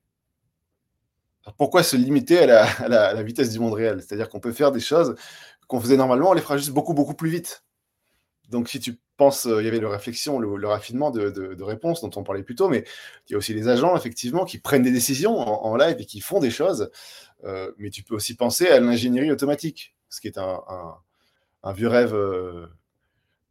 [1.57, 4.01] pourquoi se limiter à la, vitesse du monde réel?
[4.01, 5.15] C'est-à-dire qu'on peut faire des choses
[5.67, 7.63] qu'on faisait normalement, on les fera juste beaucoup, beaucoup plus vite.
[8.49, 12.11] Donc, si tu penses, il y avait le réflexion, le, raffinement de, de, réponse dont
[12.15, 12.83] on parlait plus tôt, mais
[13.27, 16.19] il y a aussi les agents, effectivement, qui prennent des décisions en, live et qui
[16.21, 16.89] font des choses.
[17.77, 22.15] mais tu peux aussi penser à l'ingénierie automatique, ce qui est un, vieux rêve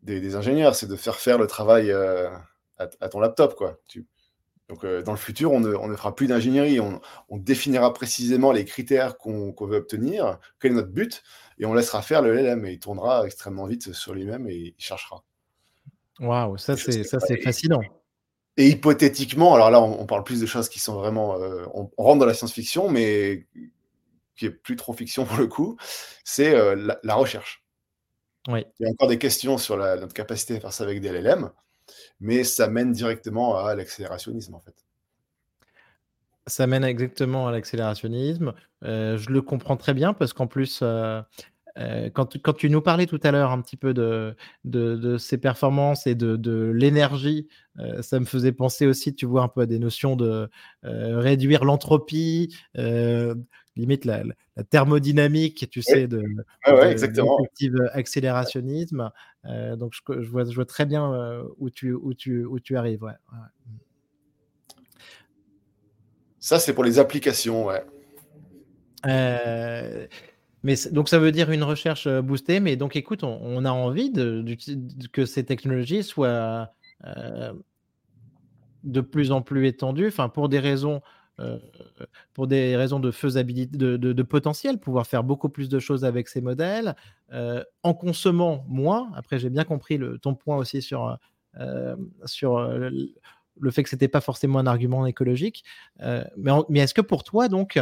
[0.03, 3.79] des, ingénieurs, c'est de faire faire le travail à, ton laptop, quoi.
[4.69, 6.79] Donc, dans le futur, on ne, fera plus d'ingénierie.
[6.79, 7.01] On,
[7.39, 11.23] définira précisément les critères qu'on veut obtenir, quel est notre but,
[11.59, 12.67] et on laissera faire le LLM.
[12.67, 15.25] Et il tournera extrêmement vite sur lui-même et il cherchera.
[16.21, 17.05] Waouh, ça c'est
[17.43, 17.81] fascinant.
[18.59, 21.37] Et hypothétiquement, alors là, on, parle plus de choses qui sont vraiment,
[21.75, 23.47] on, rentre dans la science-fiction, mais
[24.37, 25.79] qui est plus trop fiction pour le coup.
[26.25, 27.65] C'est la, recherche.
[28.49, 28.67] Oui.
[28.81, 31.53] Il y a encore des questions sur notre capacité à faire ça avec des LLM
[32.21, 34.75] mais ça mène directement à l'accélérationnisme en fait.
[36.49, 38.55] Ça mène exactement à l'accélérationnisme.
[38.85, 41.21] Euh, je le comprends très bien parce qu'en plus, euh,
[41.79, 44.35] euh, quand, tu, quand, tu nous parlais tout à l'heure un petit peu de,
[44.65, 47.49] de, de ces performances et de, de l'énergie,
[48.01, 50.51] ça me faisait penser aussi, tu vois, un peu à des notions de
[50.83, 54.25] réduire l'entropie, limite la,
[54.71, 56.25] thermodynamique, tu sais, de,
[57.93, 59.11] accélérationnisme.
[59.45, 62.77] Euh, donc je, vois, je, vois, très bien euh, où, tu, où, tu, où tu
[62.77, 63.03] arrives.
[63.03, 63.13] Ouais.
[66.39, 67.85] Ça, c'est pour les applications, ouais.
[69.07, 70.07] Euh,
[70.65, 74.45] mais donc ça veut dire une recherche boostée, mais donc écoute, on, a envie de,
[75.13, 76.73] que ces technologies soient
[78.85, 81.01] de plus en plus étendues, enfin pour des raisons
[81.41, 81.59] euh,
[82.35, 86.41] pour des raisons de faisabilité, de, potentiel, pouvoir faire beaucoup plus de choses avec ces
[86.41, 86.97] modèles,
[87.33, 89.11] euh, en consommant moins.
[89.15, 91.17] Après, j'ai bien compris ton point aussi sur,
[91.59, 95.65] euh, sur le fait que c'était pas forcément un argument écologique.
[95.99, 97.81] mais, est-ce que pour toi, donc,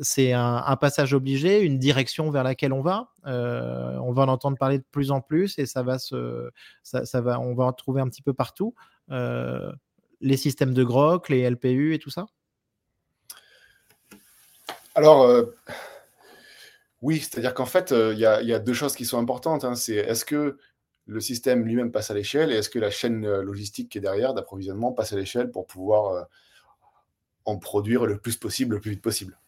[0.00, 3.10] c'est un, passage obligé, une direction vers laquelle on va?
[3.24, 6.50] on va en entendre parler de plus en plus et ça va se,
[6.82, 8.74] ça va, on va en trouver un petit peu partout.
[9.08, 12.26] les systèmes de grok, les LPU et tout ça?
[15.00, 15.56] Alors, euh,
[17.00, 19.64] oui, c'est-à-dire qu'en fait, euh, il y, a deux choses qui sont importantes.
[19.64, 19.74] Hein.
[19.74, 20.58] C'est est-ce que
[21.06, 24.02] le système lui-même passe à l'échelle et est-ce que la chaîne euh, logistique qui est
[24.02, 26.28] derrière d'approvisionnement passe à l'échelle pour pouvoir
[27.46, 29.38] en produire le plus possible, le plus vite possible?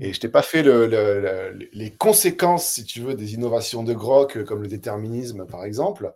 [0.00, 4.62] Et je t'ai pas fait les conséquences, si tu veux, des innovations de Grok, comme
[4.62, 6.14] le déterminisme, par exemple.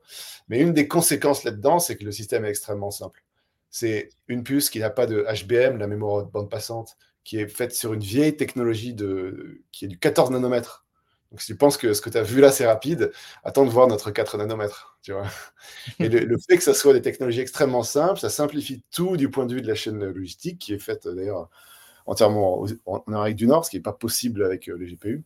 [0.48, 3.22] Mais une des conséquences là-dedans, c'est que le système est extrêmement simple.
[3.68, 7.48] C'est une puce qui n'a pas de HBM, la mémoire de bande passante, qui est
[7.48, 10.86] faite sur une vieille technologie de, qui est du 14 nanomètres.
[11.30, 13.10] Donc, si tu penses que ce que tu as vu là, c'est rapide,
[13.42, 14.98] attends de voir notre 4 nanomètres.
[15.02, 15.26] Tu vois
[15.98, 19.46] Et le, fait que ça soit des technologies extrêmement simples, ça simplifie tout du point
[19.46, 21.48] de vue de la chaîne logistique, qui est faite d'ailleurs
[22.04, 25.24] entièrement en, Amérique du Nord, ce qui n'est pas possible avec euh, les GPU.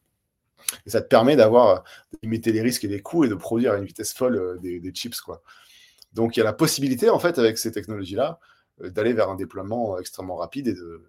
[0.87, 1.83] Et ça te permet d'avoir,
[2.13, 4.57] de limiter les risques et les coûts et de produire à une vitesse folle euh,
[4.59, 5.21] des, des chips.
[5.21, 5.43] Quoi.
[6.13, 8.39] Donc il y a la possibilité, en fait, avec ces technologies-là,
[8.83, 11.03] euh, d'aller vers un déploiement extrêmement rapide et de,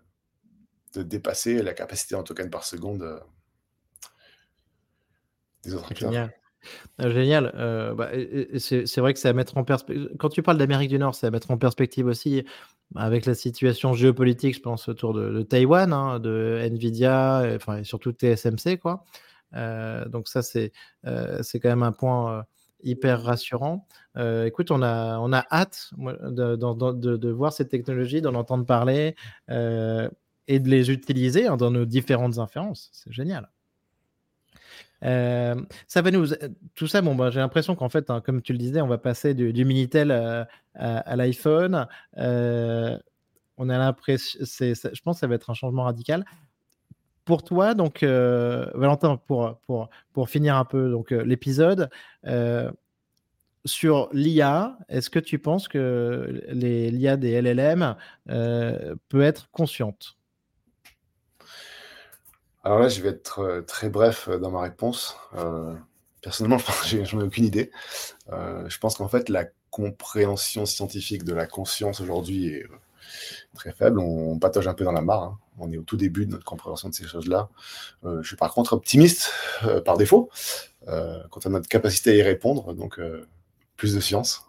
[1.03, 3.19] dépasser la capacité en token par seconde euh,
[5.63, 6.11] des autres acteurs.
[6.11, 6.33] Génial.
[6.97, 7.51] Ah, génial.
[7.55, 8.09] Euh, bah,
[8.57, 10.09] c'est vrai que c'est à mettre en perspective.
[10.19, 12.43] Quand tu parles d'Amérique du Nord, c'est à mettre en perspective aussi
[12.95, 17.77] avec la situation géopolitique, je pense, autour de, de Taïwan, hein, de Nvidia, et, enfin,
[17.77, 18.77] et surtout TSMC.
[18.79, 19.05] Quoi.
[19.53, 20.71] Euh, donc, ça, c'est
[21.41, 22.45] c'est quand même un point
[22.83, 23.87] hyper rassurant.
[24.45, 29.15] écoute, on a, on a hâte de, de, de, voir cette technologie, d'en entendre parler
[30.47, 32.89] et de les utiliser hein, dans nos différentes inférences.
[32.93, 33.49] C'est génial.
[35.03, 35.55] Euh,
[35.87, 36.27] ça va nous
[36.75, 37.01] tout ça.
[37.01, 39.65] Bon, bah, j'ai l'impression qu'en fait, hein, comme tu le disais, on va passer du,
[39.65, 41.87] minitel à, à, l'iPhone.
[42.17, 42.97] Euh,
[43.57, 46.25] on a l'impression, je pense, que ça va être un changement radical.
[47.25, 51.89] Pour toi, donc, euh, Valentin, pour, pour, pour finir un peu donc l'épisode
[53.65, 57.95] sur l'IA, est-ce que tu penses que l'IA des LLM
[59.09, 60.16] peut être consciente?
[62.64, 65.16] Alors là, je vais être euh, très bref euh, dans ma réponse.
[65.36, 65.74] Euh,
[66.22, 67.72] personnellement, je n'en ai aucune idée.
[68.30, 72.66] je pense qu'en fait, la compréhension scientifique de la conscience aujourd'hui est
[73.55, 73.99] très faible.
[73.99, 75.24] On, patauge un peu dans la mare.
[75.24, 75.39] Hein.
[75.60, 77.49] On est au tout début de notre compréhension de ces choses-là.
[78.03, 79.32] je suis par contre optimiste
[79.86, 80.30] par défaut
[80.86, 82.74] quant à notre capacité à y répondre.
[82.74, 82.99] Donc,
[83.76, 84.46] plus de science.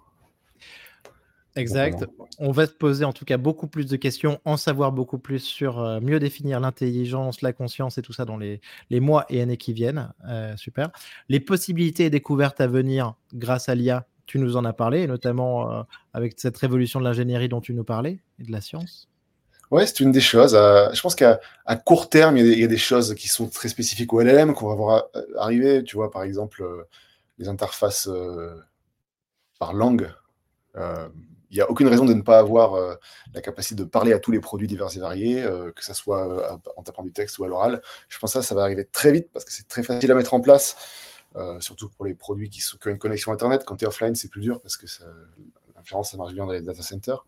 [1.59, 2.07] Exact.
[2.39, 5.41] On va se poser en tout cas beaucoup plus de questions, en savoir beaucoup plus
[5.41, 9.57] sur euh, mieux définir l'intelligence, la conscience et tout ça dans les, mois et années
[9.57, 10.13] qui viennent.
[10.29, 10.91] Euh, super.
[11.29, 15.73] Les possibilités et découvertes à venir grâce à l'IA, tu nous en as parlé, notamment
[15.73, 15.83] euh,
[16.13, 19.09] avec cette révolution de l'ingénierie dont tu nous parlais et de la science.
[19.71, 20.53] Ouais, c'est une des choses.
[20.53, 21.41] Je pense qu'à
[21.85, 24.75] court terme, il y, a des, choses qui sont très spécifiques au LLM qu'on va
[24.75, 25.05] voir
[25.37, 25.85] arriver.
[25.85, 26.65] Tu vois, par exemple,
[27.37, 28.09] les interfaces
[29.59, 30.11] par langue.
[31.51, 32.99] Il n'y a aucune raison de ne pas avoir
[33.33, 35.43] la capacité de parler à tous les produits divers et variés,
[35.75, 37.81] que ce soit en tapant du texte ou à l'oral.
[38.09, 40.15] Je pense que ça, ça va arriver très vite parce que c'est très facile à
[40.15, 40.77] mettre en place.
[41.37, 43.63] Euh, surtout pour les produits qui, ont une connexion Internet.
[43.67, 44.87] Quand tu es offline, c'est plus dur parce que
[45.77, 47.27] l'inférence, ça marche bien dans les data centers.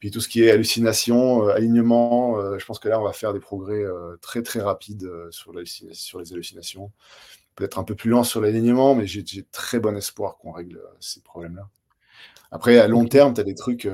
[0.00, 3.12] Puis tout ce qui est hallucination, euh, alignement, euh, je pense que là, on va
[3.12, 3.82] faire des progrès
[4.20, 6.90] très très rapides sur, les hallucinations.
[7.54, 11.20] Peut-être un peu plus lent sur l'alignement, mais j'ai très bon espoir qu'on règle ces
[11.20, 11.68] problèmes-là.
[12.50, 13.88] Après, à long terme, tu as des trucs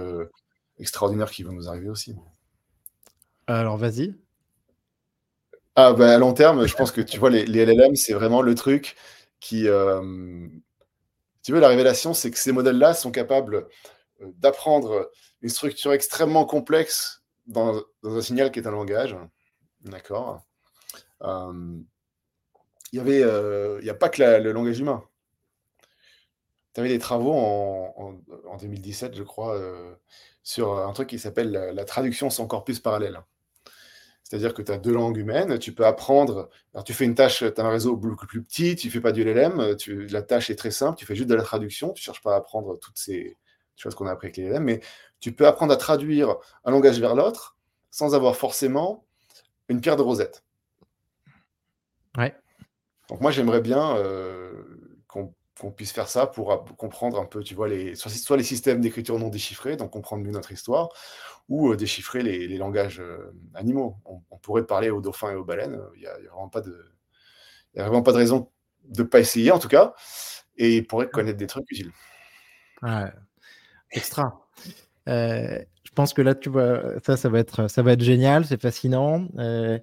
[0.79, 2.15] extraordinaires qui vont nous arriver aussi.
[3.47, 4.15] Alors, vas-y.
[5.75, 8.43] Ah, bah, à long terme, je pense que tu vois, les, les LLM, c'est vraiment
[8.43, 8.97] le truc
[9.41, 9.69] qui.
[9.69, 10.47] Euh,
[11.43, 13.69] tu veux, la révélation, c'est que ces modèles-là sont capables
[14.21, 19.17] euh, d'apprendre une structure extrêmement complexe dans, un signal qui est un langage.
[19.81, 20.43] D'accord?
[21.23, 21.79] Euh,
[22.93, 23.21] Il y avait,
[23.81, 25.03] il n'y a pas que le langage humain.
[26.75, 29.61] Tu avais des travaux en, en, 2017, je crois,
[30.43, 33.21] sur un truc qui s'appelle la, la, traduction sans corpus parallèle.
[34.33, 36.49] C'est-à-dire que tu as deux langues humaines, tu peux apprendre.
[36.73, 39.03] Alors, tu fais une tâche, tu as un réseau beaucoup plus petit, tu ne fais
[39.03, 41.93] pas du LLM, tu, la tâche est très simple, tu fais juste de la traduction,
[41.93, 43.37] tu ne cherches pas à apprendre toutes ces
[43.77, 44.81] choses qu'on a appris avec les LLM, mais
[45.21, 47.59] tu peux apprendre à traduire un langage vers l'autre
[47.91, 49.05] sans avoir forcément
[49.69, 50.43] une pierre de rosette.
[52.17, 52.35] Ouais.
[53.11, 54.65] Donc, moi, j'aimerais bien euh,
[55.63, 59.19] qu'on puisse faire ça pour comprendre un peu, tu vois, les, soit les systèmes d'écriture
[59.19, 60.89] non déchiffrés, donc comprendre mieux notre histoire,
[61.49, 63.01] ou déchiffrer les, langages
[63.55, 63.97] animaux.
[64.05, 65.81] On, pourrait parler aux dauphins et aux baleines.
[65.95, 66.77] Il n'y a, vraiment pas de,
[67.75, 68.51] de raison
[68.85, 69.95] de pas essayer, en tout cas.
[70.57, 71.93] Et il pourrait connaître des trucs utiles.
[73.91, 74.47] extra.
[75.07, 78.61] je pense que là, tu vois, ça, ça va être, ça va être génial, c'est
[78.61, 79.29] fascinant.
[79.39, 79.79] Euh,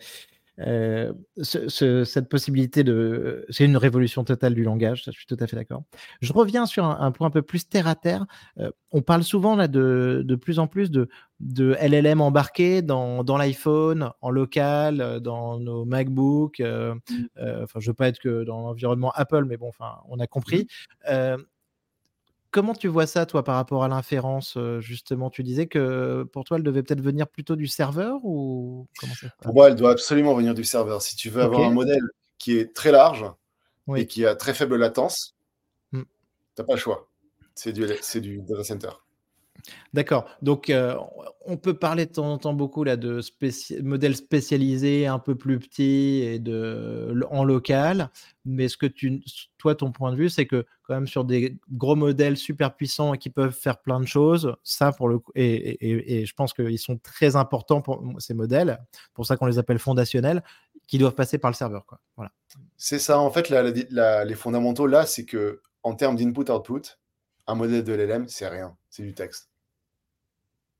[1.41, 3.45] cette possibilité de.
[3.49, 5.83] C'est une révolution totale du langage, ça, je suis tout à fait d'accord.
[6.21, 8.25] Je reviens sur un, point un peu plus terre à terre.
[8.59, 13.23] Euh, on parle souvent là de, de plus en plus de, de LLM embarqués dans,
[13.23, 16.59] dans l'iPhone, en local, euh, dans nos MacBooks.
[16.59, 16.99] Mmh.
[17.63, 20.67] enfin, je veux pas être que dans l'environnement Apple, mais bon, enfin, on a compris.
[22.51, 26.57] Comment tu vois ça, toi, par rapport à l'inférence Justement, tu disais que pour toi,
[26.57, 28.87] elle devait peut-être venir plutôt du serveur ou
[29.41, 31.01] Pour moi, elle doit absolument venir du serveur.
[31.01, 32.01] Si tu veux avoir un modèle
[32.39, 33.25] qui est très large
[33.95, 35.35] et qui a très faible latence,
[35.91, 36.01] mmh.
[36.01, 36.07] tu
[36.57, 37.07] n'as pas le choix.
[37.53, 37.85] C'est du,
[38.21, 38.89] du data center.
[39.93, 40.29] D'accord.
[40.41, 40.95] Donc, euh,
[41.45, 43.21] on peut parler de temps en temps beaucoup là, de
[43.81, 48.09] modèles spécialisés, un peu plus petits et de, en local.
[48.45, 49.21] Mais ce que tu,
[49.57, 53.13] toi, ton point de vue, c'est que quand même sur des gros modèles super puissants
[53.13, 57.35] qui peuvent faire plein de choses, ça, pour le et, je pense qu'ils sont très
[57.35, 58.79] importants pour ces modèles,
[59.13, 60.43] pour ça qu'on les appelle fondationnels,
[60.87, 61.85] qui doivent passer par le serveur.
[62.15, 62.31] Voilà.
[62.77, 63.19] C'est ça.
[63.19, 66.97] En fait, les fondamentaux là, c'est que en termes d'input-output,
[67.47, 69.48] un modèle de LLM, c'est rien, c'est du texte.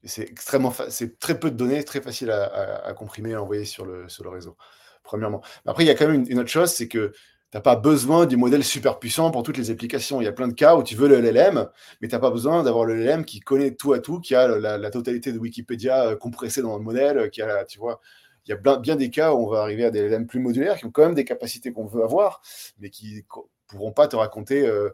[0.04, 3.86] C'est extrêmement, c'est très peu de données, très facile à, comprimer et à envoyer sur
[3.86, 4.56] le, sur le réseau.
[5.04, 5.42] Premièrement.
[5.66, 7.12] Après, il y a quand même une, autre chose, c'est que
[7.52, 10.22] tu n'as pas besoin du modèle super puissant pour toutes les applications.
[10.22, 11.68] Il y a plein de cas où tu veux le LLM,
[12.00, 14.48] mais tu n'as pas besoin d'avoir le LLM qui connaît tout à tout, qui a
[14.48, 18.00] la, totalité de Wikipédia euh, compressée dans le modèle, qui a, tu vois,
[18.46, 20.78] il y a bien, des cas où on va arriver à des LLM plus modulaires
[20.78, 22.42] qui ont quand même des capacités qu'on veut avoir,
[22.80, 23.22] mais qui ne
[23.68, 24.90] pourront pas te raconter euh,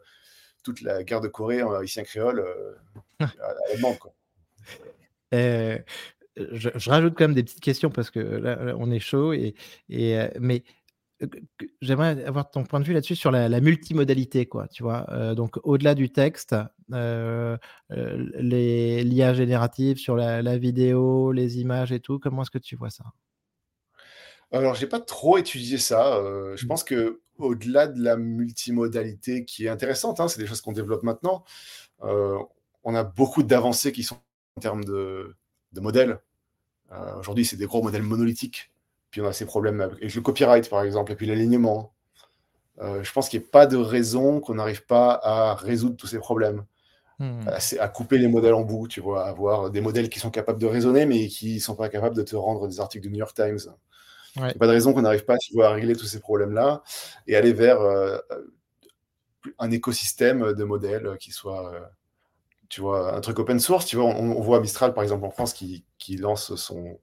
[0.64, 2.76] toute la guerre de Corée en haïtien créole euh,
[3.20, 3.26] à,
[3.70, 3.97] la demande.
[5.36, 5.78] Euh,
[6.52, 9.34] je, rajoute quand même des petites questions parce que là, on est chaud.
[9.34, 9.56] Et,
[9.90, 10.64] et euh, mais
[11.82, 14.68] j'aimerais avoir ton point de vue là-dessus sur la, multimodalité, quoi.
[14.68, 16.56] Tu vois, donc au-delà du texte,
[16.90, 17.58] les
[19.04, 22.20] l'IA générative sur la, la, vidéo, les images et tout.
[22.20, 23.06] Comment est-ce que tu vois ça?
[24.52, 26.22] Alors, j'ai pas trop étudié ça.
[26.56, 26.68] je mmh.
[26.68, 31.04] pense que au-delà de la multimodalité qui est intéressante, hein, c'est des choses qu'on développe
[31.04, 31.46] maintenant.
[32.02, 34.18] on a beaucoup d'avancées qui sont
[34.58, 35.36] en termes de,
[35.76, 36.20] modèles.
[36.93, 38.72] Euh, aujourd'hui, c'est des gros modèles monolithiques.
[39.12, 41.93] Puis on a ces problèmes avec le copyright, par exemple, et puis l'alignement.
[42.80, 46.08] Euh, je pense qu'il n'y a pas de raison qu'on n'arrive pas à résoudre tous
[46.08, 46.66] ces problèmes.
[47.20, 47.47] Hmm.
[47.80, 50.66] À, couper les modèles en bout, tu vois, avoir des modèles qui sont capables de
[50.66, 53.34] raisonner, mais qui ne sont pas capables de te rendre des articles du New York
[53.34, 53.60] Times.
[54.36, 56.20] Il n'y a pas de raison qu'on n'arrive pas tu vois, à régler tous ces
[56.20, 56.84] problèmes-là
[57.26, 58.18] et aller vers euh,
[59.60, 61.74] un écosystème de modèles qui soit
[62.70, 65.53] tu vois, un truc open source, tu vois, on, voit Mistral par exemple en France
[65.53, 65.84] qui,
[66.18, 66.99] lance son,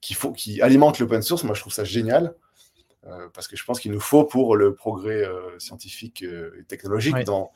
[0.00, 1.44] qui, faut, qui alimente l'open source.
[1.44, 2.34] Moi, je trouve ça génial
[3.06, 6.64] euh, parce que je pense qu'il nous faut pour le progrès euh, scientifique euh, et
[6.64, 7.52] technologique dans,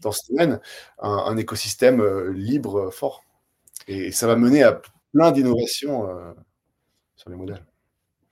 [0.00, 0.60] dans ce domaine
[0.98, 3.24] un, écosystème libre fort.
[3.86, 4.80] Et ça va mener à
[5.12, 6.08] plein d'innovations
[7.16, 7.64] sur les modèles.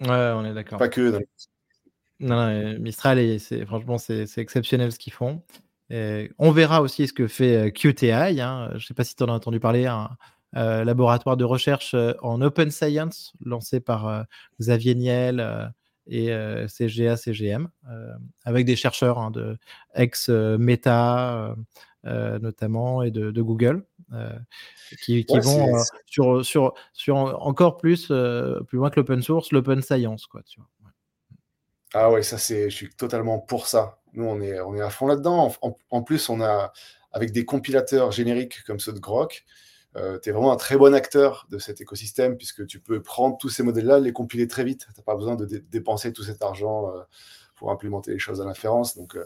[0.01, 0.79] Ouais, on est d'accord.
[0.79, 1.21] Pas que dans
[2.21, 5.43] Non, non, Mistral, c'est franchement, c'est exceptionnel ce qu'ils font.
[5.91, 8.41] On verra aussi ce que fait QTI.
[8.41, 8.69] Hein.
[8.73, 10.09] Je ne sais pas si tu en as entendu parler, un
[10.85, 14.27] laboratoire de recherche en open science lancé par
[14.61, 15.73] Xavier Niel
[16.07, 16.29] et
[16.69, 17.69] CGA, CGM,
[18.45, 19.59] avec des chercheurs hein, de
[19.95, 21.55] ex-Meta
[22.05, 23.85] notamment et de, Google,
[25.03, 25.77] qui, vont
[26.07, 30.27] sur, sur, sur encore plus, plus loin que l'open source, l'open science.
[30.27, 30.69] Quoi, tu vois.
[31.99, 33.99] Ah ouais, ça c'est, je suis totalement pour ça.
[34.17, 35.55] Nous, on est, on est à fond là-dedans.
[35.91, 36.73] En, plus, on a,
[37.13, 39.45] avec des compilateurs génériques comme ceux de Grok,
[39.97, 43.39] euh, tu es vraiment un très bon acteur de cet écosystème puisque tu peux prendre
[43.39, 44.87] tous ces modèles-là, les compiler très vite.
[44.95, 47.01] Tu n'as pas besoin de dépenser tout cet argent euh,
[47.55, 48.97] pour implémenter les choses à l'inférence.
[48.97, 49.25] Donc, euh,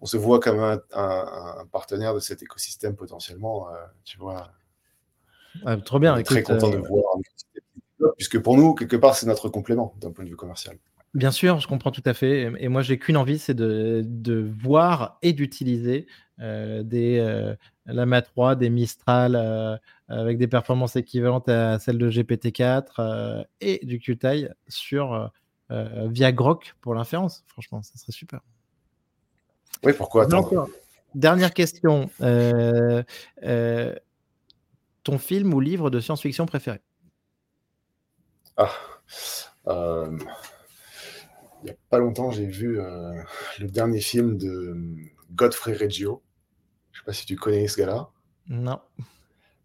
[0.00, 3.68] on se voit comme un, partenaire de cet écosystème potentiellement.
[4.04, 4.50] tu vois.
[5.66, 6.14] Ah, trop bien.
[6.14, 7.16] On est très content de voir.
[8.16, 10.78] Puisque pour nous, quelque part, c'est notre complément d'un point de vue commercial.
[11.12, 12.52] Bien sûr, je comprends tout à fait.
[12.58, 16.06] Et moi, j'ai qu'une envie, c'est de, voir et d'utiliser
[16.38, 17.56] euh, des euh,
[17.86, 19.76] Lama 3, des Mistral euh,
[20.08, 25.32] avec des performances équivalentes à celles de GPT-4 et du QTI sur
[25.68, 27.44] via Grok pour l'inférence.
[27.48, 28.40] Franchement, ça serait super.
[29.84, 30.68] Oui, pourquoi attendre
[31.14, 32.08] Dernière question.
[35.02, 36.80] ton film ou livre de science-fiction préféré?
[38.56, 38.70] Ah
[41.62, 43.22] il n'y a pas longtemps, j'ai vu euh,
[43.58, 44.96] le dernier film de euh,
[45.32, 46.22] Godfrey Reggio.
[46.92, 48.10] Je ne sais pas si tu connais ce gars-là.
[48.48, 48.80] Non.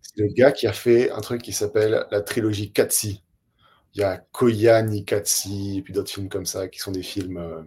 [0.01, 3.23] C'est le gars qui a fait un truc qui s'appelle la trilogie Katsi.
[3.93, 7.37] Il y a Koya, Nikatsi, et puis d'autres films comme ça, qui sont des films
[7.37, 7.61] euh,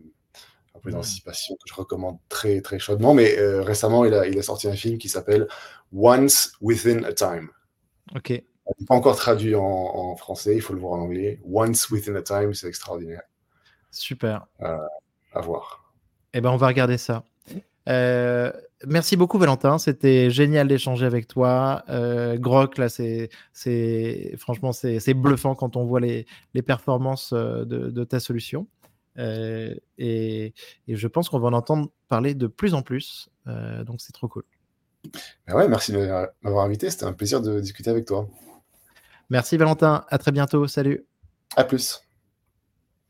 [0.74, 3.14] un peu d'anticipation que je recommande très, très chaudement.
[3.14, 5.48] Mais récemment, il a, il a sorti un film qui s'appelle
[5.92, 7.48] Once Within a Time.
[8.14, 8.42] Ok.
[8.86, 11.40] Pas encore traduit en, en, français, il faut le voir en anglais.
[11.50, 13.22] Once Within a Time, c'est extraordinaire.
[13.90, 14.46] Super.
[14.62, 14.78] Euh,
[15.32, 15.92] à voir.
[16.34, 17.24] Eh ben, on va regarder ça.
[17.88, 18.52] Euh,
[18.86, 21.84] merci beaucoup Valentin, c'était génial d'échanger avec toi.
[21.88, 28.04] Euh, Grok, là, c'est, c'est franchement c'est, bluffant quand on voit les, les performances de,
[28.04, 28.66] ta solution.
[29.16, 30.54] et,
[30.86, 33.30] je pense qu'on va en entendre parler de plus en plus.
[33.46, 34.44] donc c'est trop cool.
[35.46, 36.06] Ben ouais, merci de
[36.42, 36.90] m'avoir invité.
[36.90, 38.28] C'était un plaisir de discuter avec toi.
[39.30, 40.04] Merci Valentin.
[40.08, 40.66] À très bientôt.
[40.66, 41.06] Salut.
[41.56, 42.07] À plus.